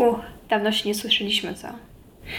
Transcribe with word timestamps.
Uch, 0.00 0.20
dawno 0.48 0.72
się 0.72 0.88
nie 0.88 0.94
słyszeliśmy, 0.94 1.54
co? 1.54 1.68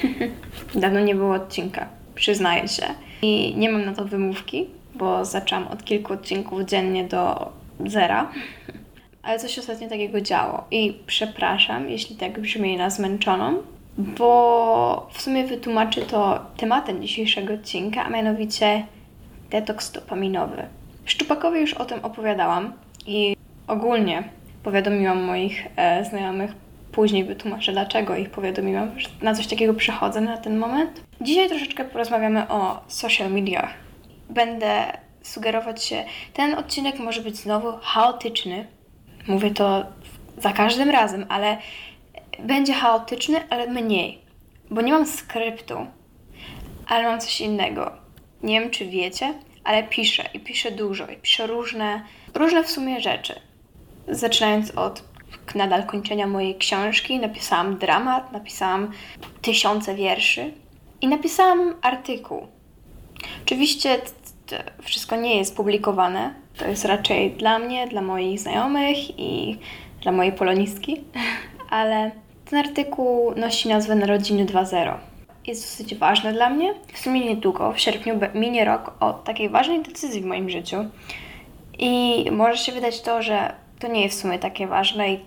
dawno 0.82 1.00
nie 1.00 1.16
było 1.16 1.36
odcinka, 1.36 1.88
przyznaję 2.16 2.68
się. 2.68 2.86
I 3.22 3.54
nie 3.58 3.70
mam 3.70 3.86
na 3.86 3.94
to 3.94 4.06
wymówki, 4.06 4.68
bo 4.96 5.26
zaczęłam 5.26 5.68
od 5.68 5.84
kilku 5.84 6.14
odcinków 6.14 6.62
dziennie 6.62 7.04
do 7.04 7.52
zera. 7.86 8.32
Ale 9.24 9.40
coś 9.40 9.60
ostatnio 9.60 9.90
takiego 9.90 10.22
działo. 10.22 10.64
I 10.72 10.98
przepraszam, 11.06 11.90
jeśli 11.90 12.16
tak 12.16 12.40
brzmi 12.40 12.78
na 12.78 12.90
zmęczoną, 12.90 13.58
bo 13.98 15.10
w 15.14 15.22
sumie 15.22 15.48
wytłumaczy 15.48 16.02
to 16.02 16.46
tematem 16.58 17.02
dzisiejszego 17.02 17.54
odcinka, 17.54 18.06
a 18.06 18.10
mianowicie 18.10 18.86
detoks 19.50 19.92
dopaminowy. 19.92 20.64
Szczupakowi 21.06 21.60
już 21.60 21.74
o 21.74 21.86
tym 21.86 22.00
opowiadałam 22.06 22.74
i 23.08 23.36
ogólnie 23.68 24.24
powiadomiłam 24.64 25.24
moich 25.24 25.68
e, 25.76 26.06
znajomych, 26.06 26.52
później 26.92 27.24
wytłumaczę 27.24 27.72
dlaczego 27.72 28.16
ich 28.16 28.30
powiadomiłam, 28.30 29.00
że 29.00 29.10
na 29.22 29.36
coś 29.36 29.48
takiego 29.48 29.74
przechodzę 29.74 30.22
na 30.22 30.38
ten 30.38 30.58
moment. 30.58 31.04
Dzisiaj 31.22 31.50
troszeczkę 31.50 31.86
porozmawiamy 31.86 32.50
o 32.50 32.82
social 32.88 33.32
mediach. 33.32 33.74
Będę 34.30 34.98
sugerować 35.24 35.84
się, 35.84 36.04
ten 36.34 36.56
odcinek 36.56 37.00
może 37.00 37.22
być 37.22 37.36
znowu 37.38 37.72
chaotyczny. 37.82 38.68
Mówię 39.28 39.52
to 39.52 39.86
za 40.38 40.54
każdym 40.54 40.90
razem, 40.90 41.26
ale 41.30 41.58
będzie 42.40 42.74
chaotyczny, 42.74 43.50
ale 43.50 43.68
mniej, 43.68 44.20
bo 44.72 44.82
nie 44.82 44.92
mam 44.92 45.08
skryptu, 45.08 45.76
ale 46.88 47.04
mam 47.04 47.20
coś 47.20 47.42
innego. 47.42 47.92
Nie 48.44 48.60
wiem, 48.60 48.70
czy 48.70 48.86
wiecie, 48.86 49.34
ale 49.64 49.84
piszę 49.84 50.24
i 50.34 50.40
piszę 50.40 50.72
dużo 50.72 51.08
i 51.08 51.18
piszę 51.18 51.48
różne, 51.48 52.02
różne 52.34 52.64
w 52.64 52.72
sumie 52.72 53.02
rzeczy. 53.02 53.34
Zaczynając 54.08 54.72
od 54.72 55.11
nadal 55.56 55.86
kończenia 55.86 56.28
mojej 56.28 56.56
książki, 56.56 57.20
napisałam 57.20 57.78
dramat, 57.78 58.32
napisałam 58.32 58.92
tysiące 59.42 59.96
wierszy 59.96 60.54
i 61.02 61.08
napisałam 61.08 61.76
artykuł. 61.82 62.48
Oczywiście 63.46 64.02
wszystko 64.82 65.16
nie 65.16 65.38
jest 65.38 65.56
publikowane. 65.56 66.34
To 66.58 66.68
jest 66.68 66.86
raczej 66.86 67.32
dla 67.32 67.60
mnie, 67.60 67.88
dla 67.88 68.02
moich 68.02 68.40
znajomych 68.40 69.20
i 69.20 69.58
dla 70.02 70.12
mojej 70.12 70.34
polonistki, 70.34 71.04
ale 71.70 72.12
ten 72.46 72.60
artykuł 72.60 73.36
nosi 73.36 73.70
nazwę 73.70 73.96
Narodziny 73.96 74.46
2.0. 74.46 74.94
Jest 75.48 75.64
dosyć 75.64 75.96
ważny 75.96 76.34
dla 76.34 76.50
mnie. 76.50 76.74
W 76.94 77.00
sumie 77.00 77.26
niedługo, 77.26 77.72
w 77.72 77.80
sierpniu 77.80 78.20
minie 78.34 78.66
rok 78.66 78.94
od 79.00 79.24
takiej 79.24 79.50
ważnej 79.50 79.82
decyzji 79.82 80.22
w 80.22 80.26
moim 80.26 80.50
życiu. 80.50 80.86
I 81.80 82.26
może 82.32 82.58
się 82.58 82.72
wydać 82.72 83.02
to, 83.02 83.22
że 83.22 83.56
to 83.82 83.88
nie 83.88 84.02
jest 84.02 84.18
w 84.18 84.22
sumie 84.22 84.40
takie 84.40 84.68
ważne 84.68 85.14
i 85.14 85.20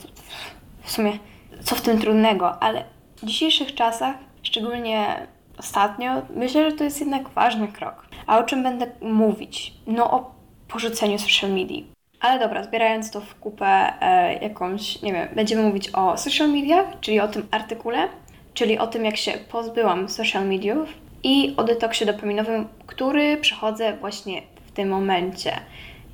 w 0.83 0.91
sumie 0.91 1.19
co 1.65 1.75
w 1.75 1.81
tym 1.81 1.99
trudnego, 1.99 2.63
ale 2.63 2.85
w 3.17 3.27
dzisiejszych 3.27 3.75
czasach, 3.75 4.17
szczególnie 4.43 5.27
ostatnio, 5.59 6.23
myślę, 6.37 6.71
że 6.71 6.77
to 6.77 6.85
jest 6.85 7.01
jednak 7.01 7.29
ważny 7.29 7.69
krok. 7.69 8.07
A 8.27 8.39
o 8.39 8.43
czym 8.43 8.63
będę 8.63 8.87
mówić? 9.01 9.75
No 9.87 10.11
o 10.11 10.35
porzuceniu 10.69 11.19
social 11.19 11.51
media. 11.51 11.83
Ale 12.21 12.41
dobra, 12.41 12.65
zbierając 12.65 13.11
to 13.11 13.21
w 13.21 13.35
kupę 13.35 13.93
e, 14.01 14.35
jakąś, 14.35 15.03
nie 15.03 15.13
wiem, 15.13 15.29
będziemy 15.35 15.63
mówić 15.63 15.91
o 15.93 16.17
social 16.17 16.51
mediach, 16.51 16.87
czyli 17.01 17.21
o 17.21 17.29
tym 17.29 17.49
artykule, 17.51 18.09
czyli 18.55 18.79
o 18.79 18.87
tym, 18.87 19.05
jak 19.05 19.17
się 19.17 19.33
pozbyłam 19.33 20.09
social 20.09 20.47
mediów 20.49 20.89
i 21.23 21.55
o 21.57 21.65
detoksie 21.65 22.07
dopaminowym, 22.07 22.69
który 22.87 23.37
przechodzę 23.37 23.97
właśnie 23.97 24.43
w 24.67 24.73
tym 24.73 24.89
momencie. 24.89 25.53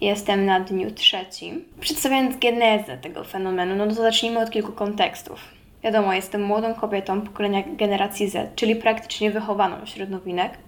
Jestem 0.01 0.45
na 0.47 0.61
dniu 0.61 0.91
trzecim. 0.91 1.65
Przedstawiając 1.81 2.39
genezę 2.39 2.99
tego 2.99 3.25
fenomenu, 3.25 3.77
no 3.77 3.87
to 3.87 3.95
zacznijmy 3.95 4.41
od 4.41 4.51
kilku 4.51 4.73
kontekstów. 4.73 5.41
Wiadomo, 5.85 6.15
jestem 6.15 6.43
młodą 6.43 6.75
kobietą 6.75 7.21
pokolenia 7.21 7.63
generacji 7.67 8.29
Z, 8.29 8.55
czyli 8.55 8.77
praktycznie 8.77 9.31
wychowaną 9.31 9.87
wśród 9.87 10.11
nowinek. 10.11 10.59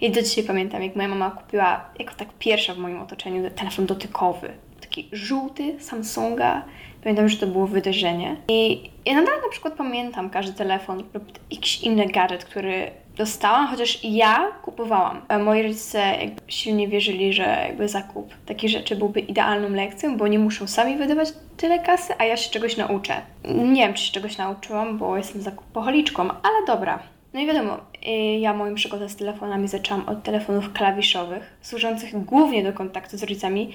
I 0.00 0.10
do 0.10 0.22
dzisiaj 0.22 0.44
pamiętam, 0.44 0.82
jak 0.82 0.96
moja 0.96 1.08
mama 1.08 1.30
kupiła, 1.30 1.90
jako 1.98 2.14
tak 2.14 2.28
pierwsza 2.38 2.74
w 2.74 2.78
moim 2.78 3.02
otoczeniu, 3.02 3.50
telefon 3.50 3.86
dotykowy. 3.86 4.50
Taki 4.80 5.08
żółty 5.12 5.80
Samsunga. 5.80 6.64
Pamiętam, 7.04 7.28
że 7.28 7.36
to 7.36 7.46
było 7.46 7.66
wydarzenie. 7.66 8.36
I 8.48 8.90
ja 9.06 9.14
nadal 9.14 9.40
na 9.42 9.48
przykład 9.48 9.74
pamiętam 9.74 10.30
każdy 10.30 10.52
telefon 10.52 11.04
lub 11.14 11.24
jakiś 11.50 11.80
inny 11.80 12.06
gadżet, 12.06 12.44
który 12.44 12.90
dostałam, 13.16 13.66
chociaż 13.66 14.04
ja 14.04 14.52
kupowałam. 14.62 15.22
Moi 15.44 15.62
rodzice 15.62 15.98
jakby 15.98 16.40
silnie 16.48 16.88
wierzyli, 16.88 17.32
że 17.32 17.42
jakby 17.42 17.88
zakup 17.88 18.34
takich 18.46 18.70
rzeczy 18.70 18.96
byłby 18.96 19.20
idealną 19.20 19.68
lekcją, 19.68 20.16
bo 20.16 20.28
nie 20.28 20.38
muszą 20.38 20.66
sami 20.66 20.96
wydawać 20.96 21.28
tyle 21.56 21.78
kasy, 21.78 22.12
a 22.18 22.24
ja 22.24 22.36
się 22.36 22.50
czegoś 22.50 22.76
nauczę. 22.76 23.14
Nie 23.44 23.86
wiem, 23.86 23.94
czy 23.94 24.06
się 24.06 24.12
czegoś 24.12 24.38
nauczyłam, 24.38 24.98
bo 24.98 25.16
jestem 25.16 25.42
zakupoholiczką, 25.42 26.22
ale 26.22 26.66
dobra. 26.66 26.98
No 27.34 27.40
i 27.40 27.46
wiadomo, 27.46 27.76
y, 28.06 28.10
ja 28.38 28.54
moją 28.54 28.74
przygodę 28.74 29.08
z 29.08 29.16
telefonami 29.16 29.68
zaczęłam 29.68 30.08
od 30.08 30.22
telefonów 30.22 30.72
klawiszowych, 30.72 31.56
służących 31.60 32.24
głównie 32.24 32.62
do 32.62 32.72
kontaktu 32.72 33.18
z 33.18 33.22
rodzicami. 33.22 33.72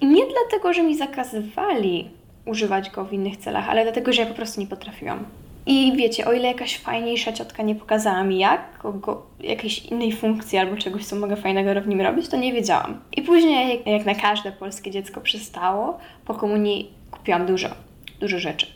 I 0.00 0.06
nie 0.06 0.22
dlatego, 0.26 0.72
że 0.72 0.82
mi 0.82 0.96
zakazywali 0.96 2.10
używać 2.46 2.90
go 2.90 3.04
w 3.04 3.12
innych 3.12 3.36
celach, 3.36 3.68
ale 3.68 3.82
dlatego, 3.82 4.12
że 4.12 4.22
ja 4.22 4.28
po 4.28 4.34
prostu 4.34 4.60
nie 4.60 4.66
potrafiłam. 4.66 5.24
I 5.66 5.92
wiecie, 5.96 6.26
o 6.26 6.32
ile 6.32 6.48
jakaś 6.48 6.78
fajniejsza 6.78 7.32
ciotka 7.32 7.62
nie 7.62 7.74
pokazała 7.74 8.24
mi 8.24 8.38
jak, 8.38 8.60
go, 8.94 9.26
jakiejś 9.40 9.86
innej 9.86 10.12
funkcji 10.12 10.58
albo 10.58 10.76
czegoś, 10.76 11.04
co 11.04 11.16
mogę 11.16 11.36
fajnego 11.36 11.80
w 11.80 11.88
nim 11.88 12.00
robić, 12.00 12.28
to 12.28 12.36
nie 12.36 12.52
wiedziałam. 12.52 13.00
I 13.16 13.22
później, 13.22 13.82
jak 13.86 14.06
na 14.06 14.14
każde 14.14 14.52
polskie 14.52 14.90
dziecko 14.90 15.20
przystało, 15.20 15.98
po 16.24 16.34
komunii 16.34 16.90
kupiłam 17.10 17.46
dużo, 17.46 17.68
dużo 18.20 18.38
rzeczy. 18.38 18.66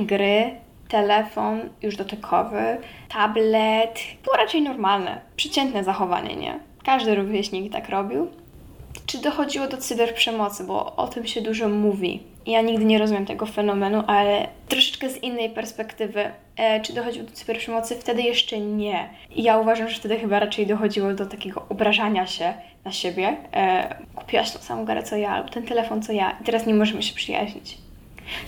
Gry, 0.00 0.50
telefon 0.88 1.60
już 1.82 1.96
dotykowy, 1.96 2.76
tablet. 3.08 3.98
Było 4.24 4.36
raczej 4.36 4.62
normalne, 4.62 5.20
przeciętne 5.36 5.84
zachowanie, 5.84 6.36
nie? 6.36 6.60
Każdy 6.84 7.14
rówieśnik 7.14 7.72
tak 7.72 7.88
robił. 7.88 8.28
Czy 9.06 9.18
dochodziło 9.18 9.68
do 9.68 9.76
cyberprzemocy, 9.76 10.64
bo 10.64 10.96
o 10.96 11.08
tym 11.08 11.26
się 11.26 11.42
dużo 11.42 11.68
mówi. 11.68 12.31
Ja 12.46 12.62
nigdy 12.62 12.84
nie 12.84 12.98
rozumiem 12.98 13.26
tego 13.26 13.46
fenomenu, 13.46 14.02
ale 14.06 14.48
troszeczkę 14.68 15.10
z 15.10 15.22
innej 15.22 15.50
perspektywy. 15.50 16.30
E, 16.56 16.80
czy 16.80 16.92
dochodziło 16.92 17.26
do 17.26 17.32
cyberprzemocy? 17.32 17.96
Wtedy 17.96 18.22
jeszcze 18.22 18.60
nie. 18.60 19.08
Ja 19.36 19.58
uważam, 19.58 19.88
że 19.88 19.96
wtedy 19.96 20.18
chyba 20.18 20.40
raczej 20.40 20.66
dochodziło 20.66 21.14
do 21.14 21.26
takiego 21.26 21.66
obrażania 21.68 22.26
się 22.26 22.54
na 22.84 22.92
siebie. 22.92 23.36
E, 23.52 23.96
kupiłaś 24.14 24.50
tą 24.50 24.58
samą 24.58 24.84
garę 24.84 25.02
co 25.02 25.16
ja, 25.16 25.30
albo 25.30 25.48
ten 25.48 25.62
telefon 25.62 26.02
co 26.02 26.12
ja 26.12 26.36
i 26.40 26.44
teraz 26.44 26.66
nie 26.66 26.74
możemy 26.74 27.02
się 27.02 27.14
przyjaźnić. 27.14 27.78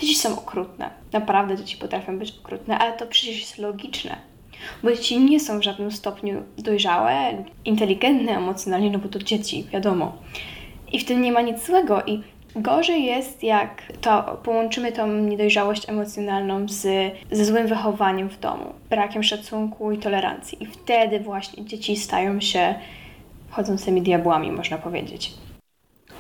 Dzieci 0.00 0.14
są 0.14 0.38
okrutne. 0.38 0.90
Naprawdę 1.12 1.56
dzieci 1.56 1.76
potrafią 1.76 2.18
być 2.18 2.34
okrutne, 2.42 2.78
ale 2.78 2.92
to 2.92 3.06
przecież 3.06 3.40
jest 3.40 3.58
logiczne. 3.58 4.16
Bo 4.82 4.92
dzieci 4.92 5.18
nie 5.18 5.40
są 5.40 5.58
w 5.58 5.62
żadnym 5.62 5.92
stopniu 5.92 6.42
dojrzałe, 6.58 7.44
inteligentne 7.64 8.32
emocjonalnie, 8.32 8.90
no 8.90 8.98
bo 8.98 9.08
to 9.08 9.18
dzieci, 9.18 9.66
wiadomo. 9.72 10.16
I 10.92 11.00
w 11.00 11.04
tym 11.04 11.22
nie 11.22 11.32
ma 11.32 11.40
nic 11.40 11.66
złego. 11.66 12.02
I 12.06 12.22
gorzej 12.56 13.04
jest, 13.04 13.42
jak 13.42 13.82
to 14.00 14.40
połączymy 14.42 14.92
tą 14.92 15.06
niedojrzałość 15.06 15.88
emocjonalną 15.88 16.68
z, 16.68 17.12
ze 17.30 17.44
złym 17.44 17.66
wychowaniem 17.66 18.28
w 18.28 18.40
domu, 18.40 18.72
brakiem 18.90 19.22
szacunku 19.22 19.92
i 19.92 19.98
tolerancji. 19.98 20.62
I 20.62 20.66
wtedy 20.66 21.20
właśnie 21.20 21.64
dzieci 21.64 21.96
stają 21.96 22.40
się 22.40 22.74
chodzącymi 23.50 24.02
diabłami, 24.02 24.52
można 24.52 24.78
powiedzieć. 24.78 25.32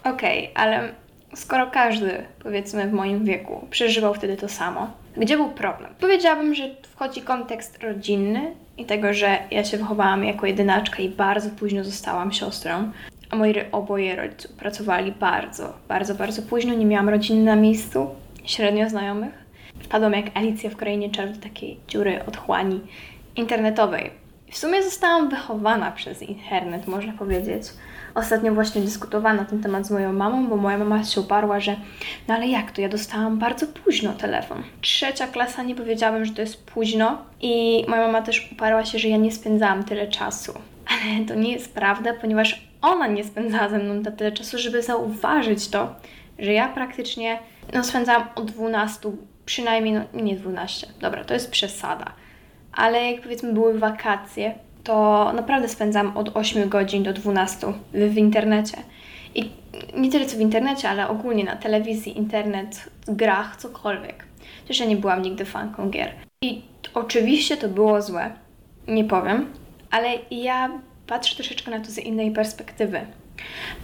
Okej, 0.04 0.50
okay, 0.50 0.64
ale 0.64 0.88
skoro 1.34 1.66
każdy, 1.66 2.24
powiedzmy 2.42 2.86
w 2.86 2.92
moim 2.92 3.24
wieku, 3.24 3.66
przeżywał 3.70 4.14
wtedy 4.14 4.36
to 4.36 4.48
samo, 4.48 4.90
gdzie 5.16 5.36
był 5.36 5.50
problem? 5.50 5.94
Powiedziałabym, 6.00 6.54
że 6.54 6.70
wchodzi 6.82 7.22
kontekst 7.22 7.82
rodzinny 7.82 8.54
i 8.78 8.84
tego, 8.84 9.14
że 9.14 9.38
ja 9.50 9.64
się 9.64 9.76
wychowałam 9.76 10.24
jako 10.24 10.46
jedynaczka 10.46 10.98
i 10.98 11.08
bardzo 11.08 11.50
późno 11.50 11.84
zostałam 11.84 12.32
siostrą, 12.32 12.92
moi 13.34 13.54
oboje 13.72 14.16
rodziców 14.16 14.52
pracowali 14.52 15.12
bardzo, 15.12 15.72
bardzo, 15.88 16.14
bardzo 16.14 16.42
późno. 16.42 16.74
Nie 16.74 16.86
miałam 16.86 17.08
rodziny 17.08 17.44
na 17.44 17.56
miejscu, 17.56 18.06
średnio 18.44 18.90
znajomych. 18.90 19.44
Wpadłam 19.82 20.12
jak 20.12 20.36
Alicja 20.36 20.70
w 20.70 20.76
Krainie 20.76 21.10
Czar 21.10 21.32
do 21.32 21.40
takiej 21.40 21.78
dziury 21.88 22.20
otchłani 22.26 22.80
internetowej. 23.36 24.10
W 24.50 24.58
sumie 24.58 24.82
zostałam 24.82 25.28
wychowana 25.28 25.92
przez 25.92 26.22
internet, 26.22 26.86
można 26.86 27.12
powiedzieć. 27.12 27.62
Ostatnio 28.14 28.54
właśnie 28.54 28.82
dyskutowałam 28.82 29.36
na 29.36 29.44
ten 29.44 29.62
temat 29.62 29.86
z 29.86 29.90
moją 29.90 30.12
mamą, 30.12 30.46
bo 30.46 30.56
moja 30.56 30.78
mama 30.78 31.04
się 31.04 31.20
uparła, 31.20 31.60
że 31.60 31.76
no 32.28 32.34
ale 32.34 32.46
jak 32.46 32.72
to, 32.72 32.80
ja 32.80 32.88
dostałam 32.88 33.38
bardzo 33.38 33.66
późno 33.66 34.12
telefon. 34.12 34.62
Trzecia 34.80 35.26
klasa, 35.26 35.62
nie 35.62 35.74
powiedziałabym, 35.74 36.24
że 36.24 36.32
to 36.32 36.40
jest 36.40 36.66
późno 36.66 37.18
i 37.40 37.84
moja 37.88 38.06
mama 38.06 38.22
też 38.22 38.52
uparła 38.52 38.84
się, 38.84 38.98
że 38.98 39.08
ja 39.08 39.16
nie 39.16 39.32
spędzałam 39.32 39.84
tyle 39.84 40.08
czasu. 40.08 40.52
Ale 40.86 41.24
to 41.24 41.34
nie 41.34 41.52
jest 41.52 41.74
prawda, 41.74 42.12
ponieważ 42.20 42.68
ona 42.84 43.06
nie 43.06 43.24
spędzała 43.24 43.68
ze 43.68 43.78
mną 43.78 44.02
tyle 44.02 44.32
czasu, 44.32 44.58
żeby 44.58 44.82
zauważyć 44.82 45.68
to, 45.68 45.94
że 46.38 46.52
ja 46.52 46.68
praktycznie 46.68 47.38
no, 47.72 47.84
spędzałam 47.84 48.28
od 48.34 48.50
12, 48.50 49.10
przynajmniej, 49.46 49.94
no 49.94 50.20
nie 50.22 50.36
12, 50.36 50.86
dobra, 51.00 51.24
to 51.24 51.34
jest 51.34 51.50
przesada, 51.50 52.12
ale 52.72 53.12
jak 53.12 53.22
powiedzmy 53.22 53.52
były 53.52 53.78
wakacje, 53.78 54.54
to 54.84 55.32
naprawdę 55.36 55.68
spędzam 55.68 56.16
od 56.16 56.36
8 56.36 56.68
godzin 56.68 57.02
do 57.02 57.12
12 57.12 57.72
w, 57.92 58.16
internecie. 58.16 58.76
I 59.34 59.50
nie 59.96 60.10
tyle 60.10 60.26
co 60.26 60.36
w 60.36 60.40
internecie, 60.40 60.90
ale 60.90 61.08
ogólnie 61.08 61.44
na 61.44 61.56
telewizji, 61.56 62.18
internet, 62.18 62.90
grach, 63.08 63.56
cokolwiek. 63.56 64.24
Chociaż 64.62 64.80
ja 64.80 64.86
nie 64.86 64.96
byłam 64.96 65.22
nigdy 65.22 65.44
fanką 65.44 65.90
gier. 65.90 66.12
I 66.42 66.62
oczywiście 66.94 67.56
to 67.56 67.68
było 67.68 68.02
złe, 68.02 68.32
nie 68.88 69.04
powiem, 69.04 69.46
ale 69.90 70.08
ja 70.30 70.70
patrzę 71.06 71.34
troszeczkę 71.34 71.70
na 71.70 71.80
to 71.80 71.90
z 71.90 71.98
innej 71.98 72.30
perspektywy. 72.30 73.00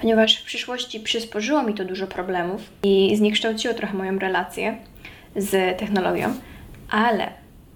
Ponieważ 0.00 0.36
w 0.36 0.44
przyszłości 0.44 1.00
przysporzyło 1.00 1.62
mi 1.62 1.74
to 1.74 1.84
dużo 1.84 2.06
problemów 2.06 2.70
i 2.82 3.16
zniekształciło 3.16 3.74
trochę 3.74 3.96
moją 3.96 4.18
relację 4.18 4.76
z 5.36 5.78
technologią, 5.78 6.34
ale 6.90 7.32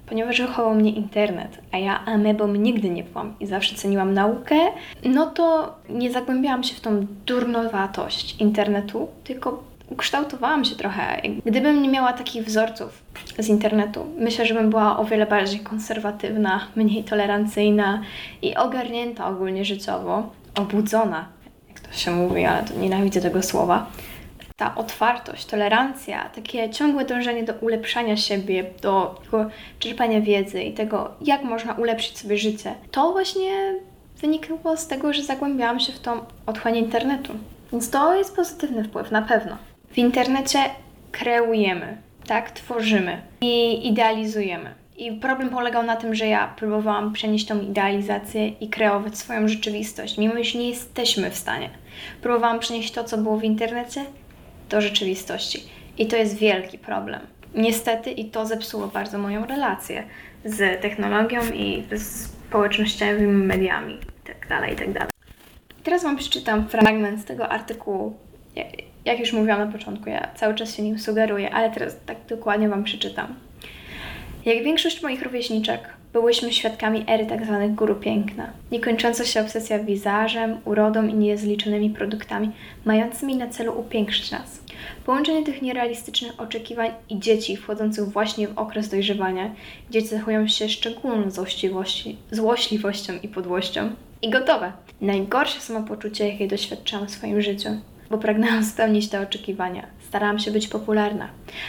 ponieważ 0.06 0.41
wychował 0.41 0.75
mnie 0.75 0.91
internet, 0.91 1.58
a 1.73 1.79
ja 1.79 2.05
amebą 2.05 2.49
nigdy 2.49 2.91
nie 2.91 3.05
byłam 3.05 3.35
i 3.41 3.46
zawsze 3.46 3.75
ceniłam 3.75 4.14
naukę, 4.14 4.56
no 5.05 5.26
to 5.26 5.75
nie 5.88 6.12
zagłębiałam 6.12 6.64
się 6.64 6.75
w 6.75 6.81
tą 6.81 7.06
durnowatość 7.26 8.37
internetu, 8.40 9.08
tylko 9.25 9.64
ukształtowałam 9.90 10.64
się 10.64 10.76
trochę. 10.76 11.23
Gdybym 11.44 11.82
nie 11.82 11.88
miała 11.88 12.12
takich 12.12 12.44
wzorców 12.44 13.02
z 13.39 13.49
internetu, 13.49 14.07
myślę, 14.19 14.47
że 14.47 14.55
bym 14.55 14.71
była 14.71 14.99
o 14.99 15.05
wiele 15.05 15.27
bardziej 15.27 15.61
konserwatywna, 15.61 16.69
mniej 16.77 17.05
tolerancyjna 17.05 18.03
i 18.43 18.57
ogarnięta 18.57 19.29
ogólnie 19.29 19.65
życiowo, 19.65 20.31
obudzona, 20.55 21.29
jak 21.69 21.81
to 21.81 21.93
się 21.93 22.11
mówi, 22.11 22.45
ale 22.45 22.63
to 22.63 22.75
nienawidzę 22.75 23.21
tego 23.21 23.43
słowa. 23.43 23.87
Ta 24.57 24.75
otwartość, 24.75 25.47
tolerancja, 25.47 26.29
takie 26.29 26.71
ciągłe 26.71 27.05
dążenie 27.05 27.43
do 27.43 27.53
ulepszania 27.55 28.17
siebie, 28.17 28.65
do 28.83 29.23
czerpania 29.79 30.21
wiedzy 30.21 30.63
i 30.63 30.73
tego, 30.73 31.11
jak 31.21 31.43
można 31.45 31.73
ulepszyć 31.73 32.19
sobie 32.19 32.39
życie, 32.39 32.75
to 32.91 33.13
właśnie 33.13 33.75
wynikało 34.21 34.77
z 34.77 34.87
tego, 34.87 35.13
że 35.13 35.23
zagłębiałam 35.23 35.81
się 35.81 35.93
w 35.93 35.99
tą 36.01 36.13
otchłań 36.47 36.77
internetu. 36.77 37.33
Więc 37.73 37.91
to 37.91 38.15
jest 38.15 38.37
pozytywny 38.37 38.85
wpływ, 38.85 39.11
na 39.11 39.23
pewno. 39.23 39.57
W 39.91 39.99
internecie 39.99 40.59
kreujemy, 41.13 41.97
tak? 42.26 42.50
Tworzymy 42.50 43.23
i 43.41 43.88
idealizujemy. 43.88 44.75
I 44.97 45.12
problem 45.12 45.50
polegał 45.50 45.82
na 45.82 45.97
tym, 45.97 46.15
że 46.15 46.26
ja 46.26 46.55
próbowałam 46.56 47.12
przenieść 47.12 47.47
tą 47.47 47.61
idealizację 47.61 48.49
i 48.49 48.69
kreować 48.69 49.19
swoją 49.19 49.49
rzeczywistość, 49.49 50.19
mimo 50.19 50.35
iż 50.35 50.55
nie 50.55 50.69
jesteśmy 50.69 51.31
w 51.31 51.37
stanie. 51.37 51.71
Próbowałam 52.23 52.59
przenieść 52.59 52.93
to, 52.93 53.05
co 53.05 53.19
było 53.19 53.37
w 53.37 53.44
internecie, 53.44 54.05
do 54.71 54.81
rzeczywistości. 54.81 55.62
I 55.99 56.06
to 56.06 56.17
jest 56.17 56.37
wielki 56.37 56.79
problem. 56.79 57.21
Niestety, 57.55 58.11
i 58.11 58.25
to 58.25 58.47
zepsuło 58.47 58.87
bardzo 58.87 59.19
moją 59.19 59.47
relację 59.47 60.05
z 60.44 60.82
technologią 60.82 61.41
i 61.55 61.85
z 61.93 62.31
społecznościowymi 62.49 63.44
mediami, 63.44 63.94
itd. 63.94 64.47
Tak 64.49 64.71
itd. 64.71 64.99
Tak 65.00 65.11
Teraz 65.85 66.03
Wam 66.03 66.17
przeczytam 66.17 66.69
fragment 66.69 67.21
z 67.21 67.25
tego 67.25 67.49
artykułu 67.49 68.17
jak 69.05 69.21
już 69.21 69.33
mówiłam 69.33 69.59
na 69.59 69.73
początku, 69.73 70.09
ja 70.09 70.29
cały 70.35 70.55
czas 70.55 70.77
się 70.77 70.83
nim 70.83 70.99
sugeruję, 70.99 71.55
ale 71.55 71.71
teraz 71.71 71.97
tak 72.06 72.17
dokładnie 72.29 72.69
Wam 72.69 72.85
przeczytam. 72.85 73.35
Jak 74.45 74.65
większość 74.65 75.03
moich 75.03 75.23
rówieśniczek, 75.23 75.81
byłyśmy 76.12 76.53
świadkami 76.53 77.05
ery 77.09 77.27
tzw. 77.27 77.59
Tak 77.61 77.75
guru 77.75 77.95
piękna. 77.95 78.51
Niekończąca 78.73 79.25
się 79.25 79.41
obsesja 79.41 79.79
wizażem, 79.79 80.59
urodą 80.65 81.06
i 81.06 81.15
niezliczonymi 81.15 81.91
produktami, 81.91 82.51
mającymi 82.85 83.37
na 83.37 83.49
celu 83.49 83.81
upiększyć 83.81 84.31
nas. 84.31 84.61
Połączenie 85.07 85.45
tych 85.45 85.62
nierealistycznych 85.62 86.41
oczekiwań 86.41 86.91
i 87.09 87.19
dzieci 87.19 87.57
wchodzących 87.57 88.05
właśnie 88.05 88.49
w 88.49 88.59
okres 88.59 88.89
dojrzewania, 88.89 89.50
gdzie 89.91 90.03
cechują 90.03 90.49
się 90.49 90.69
szczególną 90.69 91.31
złośliwością 92.31 93.12
i 93.23 93.29
podłością. 93.29 93.91
I 94.23 94.31
gotowe. 94.31 94.73
Najgorsze 95.00 95.61
samopoczucie, 95.61 96.29
jakie 96.29 96.49
doświadczałam 96.49 97.07
w 97.07 97.11
swoim 97.11 97.43
życiu 97.43 97.69
bo 98.11 98.19
pragnęłam 98.19 98.65
spełnić 98.65 99.09
te 99.09 99.21
oczekiwania. 99.21 99.87
Starałam 100.09 100.39
się 100.39 100.51
być 100.51 100.69
popularna, 100.69 101.29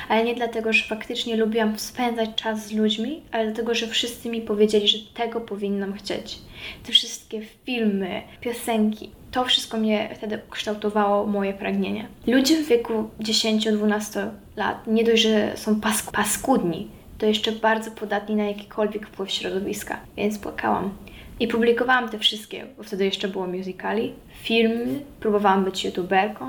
ale 0.10 0.24
nie 0.24 0.36
dlatego, 0.36 0.74
że 0.74 0.88
faktycznie 0.88 1.36
lubiłam 1.36 1.80
spędzać 1.80 2.30
czas 2.36 2.68
z 2.68 2.72
ludźmi, 2.72 3.22
ale 3.32 3.46
dlatego, 3.46 3.76
że 3.76 3.88
wszyscy 3.88 4.30
mi 4.30 4.42
powiedzieli, 4.42 4.88
że 4.88 4.98
tego 5.14 5.42
powinnam 5.42 5.94
chcieć. 5.94 6.40
Te 6.84 6.92
wszystkie 6.92 7.42
filmy, 7.66 8.22
piosenki, 8.42 9.10
to 9.32 9.46
wszystko 9.46 9.78
mnie 9.78 10.10
wtedy 10.16 10.40
kształtowało 10.50 11.28
moje 11.28 11.54
pragnienia. 11.54 12.06
Ludzie 12.28 12.64
w 12.64 12.68
wieku 12.68 13.10
10-12 13.20 14.30
lat 14.56 14.88
nie 14.88 15.04
dość, 15.04 15.24
że 15.24 15.52
są 15.56 15.82
pask 15.82 16.12
paskudni, 16.12 16.88
to 17.18 17.26
jeszcze 17.26 17.52
bardzo 17.52 17.92
podatni 17.92 18.36
na 18.36 18.44
jakikolwiek 18.44 19.08
wpływ 19.08 19.32
środowiska, 19.32 20.00
więc 20.18 20.40
płakałam. 20.40 20.94
I 21.40 21.48
publikowałam 21.48 22.10
te 22.10 22.20
wszystkie, 22.20 22.66
bo 22.78 22.84
wtedy 22.84 23.06
jeszcze 23.06 23.28
było 23.28 23.48
musicali, 23.48 24.14
filmy, 24.44 25.00
próbowałam 25.20 25.66
być 25.66 25.86
youtuberką 25.86 26.46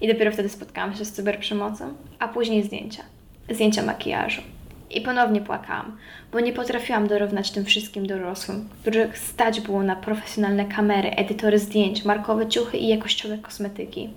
i 0.00 0.08
dopiero 0.08 0.32
wtedy 0.32 0.48
spotkałam 0.48 0.96
się 0.96 1.04
z 1.04 1.12
cyberprzemocą, 1.12 1.94
a 2.18 2.28
później 2.28 2.62
zdjęcia. 2.62 3.02
Zdjęcia 3.50 3.82
makijażu. 3.82 4.42
I 4.90 5.00
ponownie 5.00 5.40
płakałam, 5.40 5.96
bo 6.32 6.40
nie 6.40 6.52
potrafiłam 6.52 7.08
dorównać 7.08 7.50
tym 7.50 7.64
wszystkim 7.64 8.06
dorosłym, 8.06 8.68
których 8.80 9.18
stać 9.18 9.60
było 9.60 9.82
na 9.82 9.96
profesjonalne 9.96 10.64
kamery, 10.64 11.10
edytory 11.10 11.58
zdjęć, 11.58 12.04
markowe 12.04 12.48
ciuchy 12.48 12.78
i 12.78 12.88
jakościowe 12.88 13.38
kosmetyki. 13.38 14.10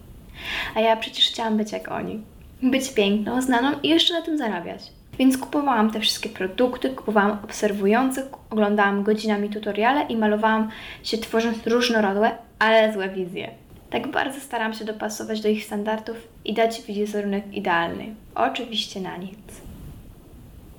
A 0.76 0.80
ja 0.80 0.96
przecież 0.96 1.28
chciałam 1.28 1.58
być 1.58 1.72
jak 1.72 1.92
oni. 1.92 2.22
Być 2.62 2.94
piękną, 2.94 3.42
znaną 3.42 3.80
i 3.84 3.90
jeszcze 3.90 4.14
na 4.14 4.22
tym 4.22 4.38
zarabiać. 4.38 4.82
Więc 5.19 5.38
kupowałam 5.38 5.92
te 5.92 6.00
wszystkie 6.00 6.30
produkty, 6.30 6.89
kupowałam 6.89 7.38
obserwujących, 7.44 8.25
oglądałam 8.50 9.04
godzinami 9.04 9.50
tutoriale 9.50 10.01
i 10.01 10.18
malowałam 10.18 10.69
się 11.04 11.18
tworząc 11.18 11.68
różnorodne, 11.68 12.38
ale 12.60 12.94
złe 12.94 13.10
wizje. 13.10 13.51
Tak 13.89 14.07
bardzo 14.07 14.39
staram 14.39 14.74
się 14.74 14.86
dopasować 14.86 15.42
do 15.42 15.50
ich 15.50 15.65
standardów 15.65 16.18
i 16.45 16.54
dać 16.54 16.81
wizerunek 16.81 17.54
idealny. 17.54 18.15
Oczywiście 18.36 19.01
na 19.01 19.18
nic. 19.18 19.62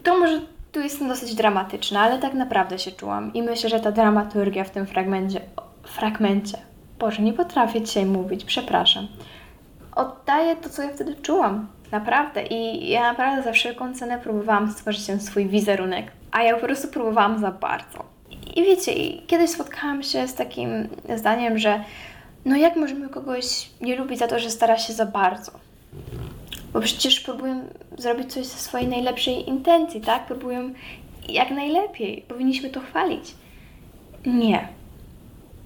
To 0.03 0.19
może 0.19 0.41
tu 0.73 0.81
jestem 0.81 1.09
dosyć 1.09 1.35
dramatyczna, 1.35 2.01
ale 2.01 2.19
tak 2.19 2.35
naprawdę 2.35 2.79
się 2.79 2.93
czułam 2.93 3.35
i 3.35 3.43
myślę, 3.43 3.71
że 3.71 3.81
ta 3.81 3.93
dramaturgia 3.93 4.65
w 4.65 4.71
tym 4.71 4.87
fragmencie, 4.87 5.41
fragmencie, 5.83 6.59
Boże, 6.99 7.23
nie 7.23 7.33
potrafię 7.33 7.83
dzisiaj 7.83 8.07
mówić, 8.07 8.45
przepraszam, 8.45 9.09
oddaje 9.97 10.57
to, 10.57 10.69
co 10.69 10.83
ja 10.83 10.89
wtedy 10.95 11.15
czułam. 11.15 11.67
Naprawdę. 11.93 12.43
I 12.43 12.89
ja 12.89 13.03
naprawdę 13.03 13.43
za 13.43 13.53
wszelką 13.53 13.95
cenę 13.95 14.19
próbowałam 14.19 14.73
stworzyć 14.73 15.07
ten 15.07 15.21
swój 15.21 15.47
wizerunek, 15.47 16.13
a 16.33 16.43
ja 16.43 16.55
po 16.55 16.61
prostu 16.61 16.89
próbowałam 16.89 17.41
za 17.41 17.51
bardzo. 17.51 18.05
I 18.57 18.63
wiecie, 18.63 18.93
kiedyś 19.27 19.51
spotkałam 19.51 20.03
się 20.03 20.29
z 20.29 20.35
takim 20.35 20.89
zdaniem, 21.17 21.59
że 21.59 21.85
no 22.45 22.57
jak 22.57 22.77
możemy 22.77 23.09
kogoś 23.09 23.71
nie 23.81 23.97
lubić 23.97 24.19
za 24.19 24.27
to, 24.27 24.39
że 24.39 24.51
stara 24.51 24.79
się 24.79 24.93
za 24.93 25.07
bardzo? 25.07 25.53
Bo 26.73 26.81
przecież 26.81 27.21
próbują 27.21 27.65
zrobić 27.99 28.33
coś 28.33 28.47
ze 28.47 28.59
swojej 28.59 28.89
najlepszej 28.89 29.49
intencji, 29.49 30.01
tak? 30.01 30.27
Próbują 30.27 30.71
jak 31.29 31.51
najlepiej. 31.51 32.25
Powinniśmy 32.29 32.71
to 32.71 32.81
chwalić. 32.81 33.35
Nie. 34.27 34.69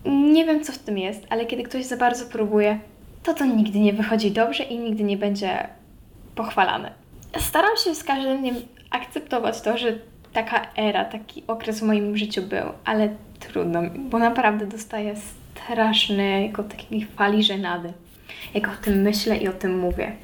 Nie 0.04 0.44
wiem, 0.44 0.64
co 0.64 0.72
w 0.72 0.78
tym 0.78 0.98
jest, 0.98 1.26
ale 1.30 1.46
kiedy 1.46 1.62
ktoś 1.62 1.84
za 1.84 1.96
bardzo 1.96 2.26
próbuje, 2.26 2.78
to 3.22 3.34
to 3.34 3.44
nigdy 3.44 3.78
nie 3.78 3.92
wychodzi 3.92 4.30
dobrze 4.30 4.64
i 4.64 4.78
nigdy 4.78 5.04
nie 5.04 5.16
będzie 5.16 5.68
pochwalane. 6.38 6.92
Staram 7.38 7.76
się 7.85 7.95
z 7.95 8.04
każdym 8.04 8.38
dniem 8.38 8.54
akceptować 8.90 9.61
to, 9.61 9.78
że 9.78 9.99
taka 10.33 10.66
era, 10.76 11.04
taki 11.04 11.42
okres 11.47 11.80
w 11.80 11.83
moim 11.83 12.16
życiu 12.16 12.42
był, 12.42 12.66
ale 12.85 13.09
trudno, 13.40 13.83
bo 13.97 14.18
naprawdę 14.18 14.66
dostaję 14.66 15.14
strasznego 15.16 16.64
takiej 16.64 17.04
fali 17.04 17.42
żenady, 17.42 17.92
jak 18.54 18.68
o 18.68 18.85
tym 18.85 19.02
myślę 19.02 19.37
i 19.37 19.49
o 19.49 19.52
tym 19.52 19.78
mówię. 19.78 20.16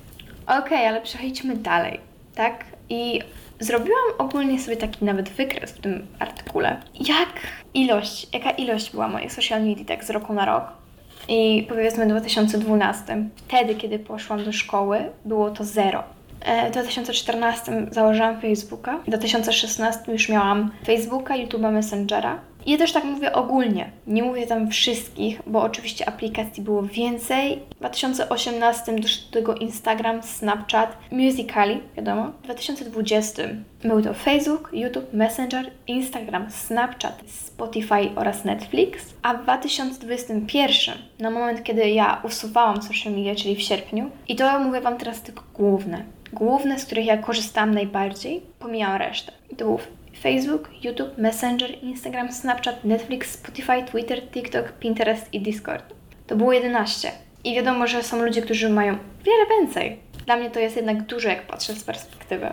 Okej, 0.47 0.59
okay, 0.65 0.89
ale 0.89 1.01
przejdźmy 1.01 1.57
dalej, 1.57 2.01
tak? 2.35 2.65
I 2.89 3.21
zrobiłam 3.61 4.05
ogólnie 4.19 4.61
sobie 4.61 4.77
taki 4.77 5.05
nawet 5.05 5.29
wykres 5.29 5.73
w 5.73 5.81
tym 5.81 6.07
artykule. 6.19 6.81
Jak 7.09 7.33
ilość, 7.75 8.29
jaka 8.33 8.51
ilość 8.51 8.91
była 8.91 9.09
mojej 9.09 9.31
social 9.31 9.65
media 9.65 9.85
tak 9.85 10.05
z 10.05 10.11
roku 10.11 10.33
na 10.33 10.45
rok? 10.45 10.84
I 11.29 11.67
powiedzmy 11.69 12.05
w 12.05 12.09
2012, 12.09 13.25
wtedy 13.37 13.75
kiedy 13.75 13.99
poszłam 13.99 14.45
do 14.45 14.53
szkoły, 14.53 14.99
było 15.25 15.51
to 15.51 15.65
zero. 15.65 16.03
E, 16.41 16.69
w 16.69 16.73
2014 16.73 17.87
założyłam 17.91 18.41
Facebooka, 18.41 18.99
w 18.99 19.07
2016 19.07 20.13
już 20.13 20.29
miałam 20.29 20.71
Facebooka, 20.87 21.35
YouTube'a, 21.35 21.73
Messengera. 21.73 22.39
Ja 22.67 22.79
też 22.79 22.93
tak 22.93 23.05
mówię 23.05 23.33
ogólnie, 23.33 23.91
nie 24.07 24.23
mówię 24.23 24.47
tam 24.47 24.71
wszystkich, 24.71 25.41
bo 25.47 25.63
oczywiście 25.63 26.09
aplikacji 26.09 26.63
było 26.63 26.83
więcej. 26.83 27.61
W 27.71 27.79
2018 27.79 28.93
do 28.93 29.09
tego 29.31 29.55
Instagram, 29.55 30.23
Snapchat, 30.23 30.97
Musical.ly, 31.11 31.81
wiadomo. 31.97 32.27
W 32.27 32.43
2020 32.43 33.43
był 33.85 34.03
to 34.03 34.15
Facebook, 34.15 34.71
YouTube, 34.73 35.13
Messenger, 35.13 35.71
Instagram, 35.87 36.51
Snapchat, 36.51 37.23
Spotify 37.27 38.11
oraz 38.17 38.45
Netflix. 38.45 39.15
A 39.23 39.35
w 39.35 39.43
2021, 39.43 40.95
na 41.19 41.31
moment 41.31 41.63
kiedy 41.63 41.91
ja 41.91 42.21
usuwałam 42.25 42.83
social 42.83 43.13
media, 43.13 43.35
czyli 43.35 43.57
w 43.57 43.63
sierpniu, 43.63 44.11
i 44.29 44.37
to 44.37 44.61
mówię 44.61 44.81
Wam 44.81 44.99
teraz 44.99 45.23
tylko 45.23 45.43
główne, 45.55 46.05
główne, 46.33 46.79
z 46.79 46.85
których 46.85 47.07
ja 47.07 47.17
korzystałam 47.17 47.75
najbardziej, 47.75 48.43
pomijam 48.59 48.97
resztę. 48.97 49.33
To 49.57 49.65
był 49.65 49.79
Facebook, 50.23 50.71
YouTube, 50.85 51.19
Messenger, 51.19 51.83
Instagram, 51.83 52.33
Snapchat, 52.33 52.85
Netflix, 52.85 53.31
Spotify, 53.31 53.83
Twitter, 53.91 54.31
TikTok, 54.31 54.73
Pinterest 54.73 55.35
i 55.35 55.41
Discord. 55.41 55.95
To 56.27 56.37
było 56.37 56.53
11. 56.53 57.13
I 57.45 57.55
wiadomo, 57.55 57.87
że 57.87 58.03
są 58.03 58.23
ludzie, 58.23 58.43
którzy 58.43 58.69
mają 58.69 58.99
wiele 59.25 59.47
więcej. 59.59 59.99
Dla 60.27 60.37
mnie 60.37 60.51
to 60.51 60.61
jest 60.61 60.77
jednak 60.77 61.03
dużo, 61.03 61.29
jak 61.29 61.47
patrzę 61.47 61.73
z 61.73 61.85
perspektywy. 61.85 62.51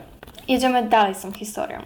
Jedziemy 0.48 0.84
dalej 0.84 1.15
z 1.15 1.22
tą 1.22 1.32
historią. 1.32 1.82